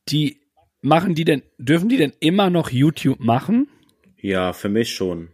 [0.07, 0.41] die
[0.81, 3.67] machen die denn, dürfen die denn immer noch YouTube machen?
[4.17, 5.29] Ja, für mich schon.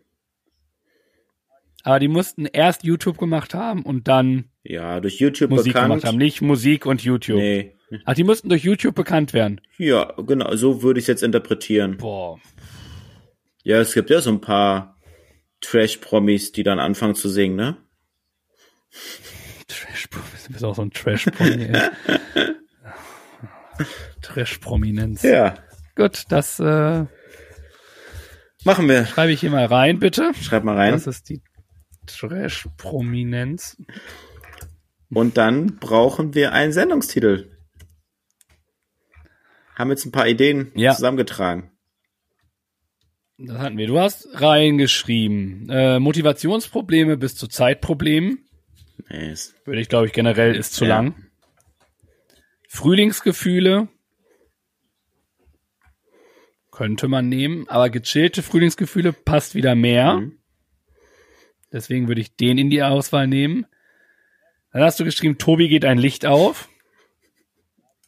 [1.83, 5.89] Aber die mussten erst YouTube gemacht haben und dann Ja, durch YouTube Musik bekannt.
[5.91, 7.37] gemacht haben, nicht Musik und YouTube.
[7.37, 7.75] Nee.
[8.05, 9.61] Ach, die mussten durch YouTube bekannt werden.
[9.77, 11.97] Ja, genau, so würde ich es jetzt interpretieren.
[11.97, 12.39] Boah.
[13.63, 14.94] Ja, es gibt ja so ein paar
[15.65, 17.77] Trash-Promis, die dann anfangen zu singen, ne?
[19.67, 20.19] Trash, du
[20.53, 21.71] bist auch so ein Trash-Promi.
[24.21, 25.23] Trash-Prominenz.
[25.23, 25.55] Ja,
[25.95, 27.05] Gut, das äh,
[28.65, 29.05] machen wir.
[29.05, 30.31] schreibe ich hier mal rein, bitte.
[30.41, 30.91] Schreib mal rein.
[30.91, 31.41] Das ist die
[32.05, 33.77] Trash-Prominenz.
[35.09, 37.51] Und dann brauchen wir einen Sendungstitel.
[39.75, 40.93] Haben jetzt ein paar Ideen Ja.
[40.95, 41.71] zusammengetragen.
[43.37, 43.87] Das hatten wir.
[43.87, 45.67] Du hast reingeschrieben.
[45.69, 48.45] Äh, Motivationsprobleme bis zu Zeitproblemen.
[49.09, 50.95] Ist, Würde ich, glaube ich, generell ist zu Ja.
[51.01, 51.15] lang.
[52.69, 53.87] Frühlingsgefühle.
[56.71, 60.15] Könnte man nehmen, aber gechillte Frühlingsgefühle passt wieder mehr.
[60.17, 60.39] Mhm.
[61.71, 63.65] Deswegen würde ich den in die Auswahl nehmen.
[64.71, 66.67] Dann hast du geschrieben, Tobi geht ein Licht auf.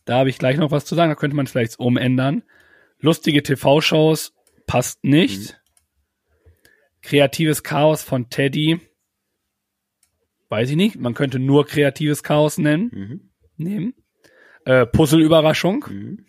[0.06, 2.44] Da habe ich gleich noch was zu sagen, da könnte man vielleicht umändern.
[3.00, 4.34] Lustige TV-Shows
[4.68, 5.60] passt nicht.
[7.02, 8.80] Kreatives Chaos von Teddy.
[10.50, 10.98] Weiß ich nicht.
[10.98, 12.92] Man könnte nur kreatives Chaos nennen.
[12.94, 13.30] Mhm.
[13.58, 13.94] Nehmen.
[14.66, 15.86] Äh, Puzzle-Überraschung.
[15.90, 16.26] Mhm.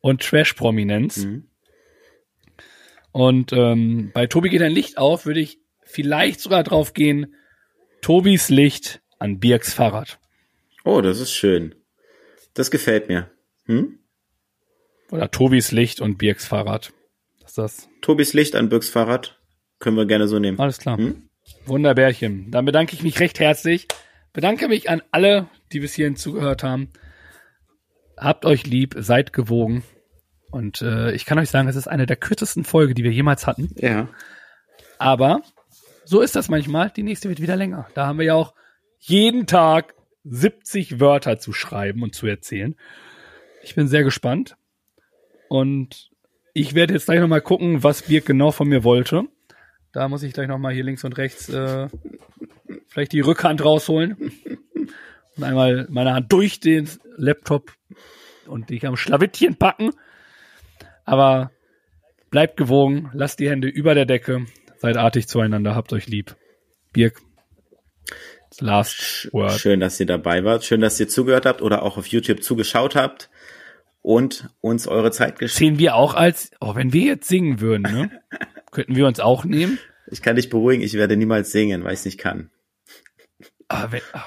[0.00, 1.18] Und Trash-Prominenz.
[1.18, 1.48] Mhm.
[3.12, 7.36] Und ähm, bei Tobi geht ein Licht auf, würde ich vielleicht sogar drauf gehen,
[8.00, 10.18] Tobis Licht an Birks Fahrrad.
[10.84, 11.76] Oh, das ist schön.
[12.54, 13.30] Das gefällt mir.
[13.66, 14.00] Hm?
[15.14, 16.92] Oder Tobis Licht und Birks Fahrrad.
[17.40, 17.88] Das ist das.
[18.00, 19.38] Tobis Licht an Birks Fahrrad.
[19.78, 20.58] Können wir gerne so nehmen.
[20.58, 20.98] Alles klar.
[20.98, 21.28] Hm?
[21.66, 22.50] Wunderbärchen.
[22.50, 23.86] Dann bedanke ich mich recht herzlich.
[24.32, 26.88] Bedanke mich an alle, die bis hierhin zugehört haben.
[28.16, 29.84] Habt euch lieb, seid gewogen.
[30.50, 33.46] Und äh, ich kann euch sagen, es ist eine der kürzesten Folgen, die wir jemals
[33.46, 33.70] hatten.
[33.76, 34.08] Ja.
[34.98, 35.42] Aber
[36.04, 36.90] so ist das manchmal.
[36.90, 37.86] Die nächste wird wieder länger.
[37.94, 38.52] Da haben wir ja auch
[38.98, 39.94] jeden Tag
[40.24, 42.74] 70 Wörter zu schreiben und zu erzählen.
[43.62, 44.56] Ich bin sehr gespannt.
[45.54, 46.10] Und
[46.52, 49.22] ich werde jetzt gleich nochmal gucken, was Birk genau von mir wollte.
[49.92, 51.86] Da muss ich gleich nochmal hier links und rechts äh,
[52.88, 54.32] vielleicht die Rückhand rausholen.
[55.36, 57.70] Und einmal meine Hand durch den Laptop
[58.48, 59.92] und dich am Schlawittchen packen.
[61.04, 61.52] Aber
[62.30, 64.46] bleibt gewogen, lasst die Hände über der Decke,
[64.78, 66.34] seid artig zueinander, habt euch lieb.
[66.92, 67.20] Birk,
[68.58, 69.52] last word.
[69.52, 70.64] Schön, dass ihr dabei wart.
[70.64, 73.30] Schön, dass ihr zugehört habt oder auch auf YouTube zugeschaut habt
[74.04, 75.58] und uns eure Zeit geschenkt.
[75.58, 78.10] Sehen wir auch als, oh, wenn wir jetzt singen würden, ne?
[78.70, 79.78] könnten wir uns auch nehmen.
[80.08, 82.50] Ich kann dich beruhigen, ich werde niemals singen, weil ich es nicht kann.
[83.68, 84.22] Ah, wenn, ah,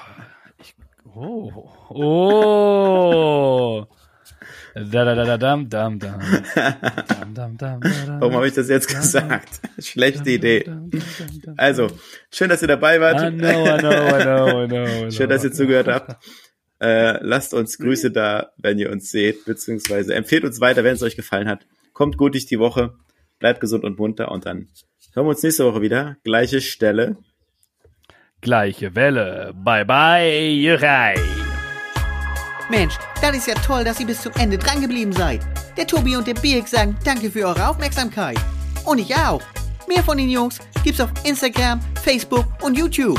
[0.60, 0.74] ich,
[1.14, 3.86] oh, oh.
[4.74, 6.20] Da, da, da, da, dam, dam, dam.
[6.54, 8.20] Dam, dam, dam, da, da.
[8.20, 9.60] Warum habe ich das jetzt gesagt?
[9.78, 10.68] Schlechte Idee.
[11.56, 11.86] Also,
[12.32, 13.20] schön, dass ihr dabei wart.
[13.20, 15.10] I know, I know, I know, I know, I know.
[15.10, 16.16] Schön, dass ihr zugehört habt.
[16.80, 21.02] Äh, lasst uns Grüße da, wenn ihr uns seht, beziehungsweise empfehlt uns weiter, wenn es
[21.02, 21.66] euch gefallen hat.
[21.92, 22.94] Kommt gut durch die Woche,
[23.38, 24.68] bleibt gesund und munter und dann
[25.14, 26.16] hören wir uns nächste Woche wieder.
[26.22, 27.16] Gleiche Stelle.
[28.40, 29.52] Gleiche Welle.
[29.56, 31.16] Bye bye, Jurei.
[32.70, 35.40] Mensch, das ist ja toll, dass ihr bis zum Ende drangeblieben seid.
[35.76, 38.38] Der Tobi und der Birk sagen danke für eure Aufmerksamkeit.
[38.84, 39.42] Und ich auch.
[39.88, 43.18] Mehr von den Jungs gibt's auf Instagram, Facebook und YouTube.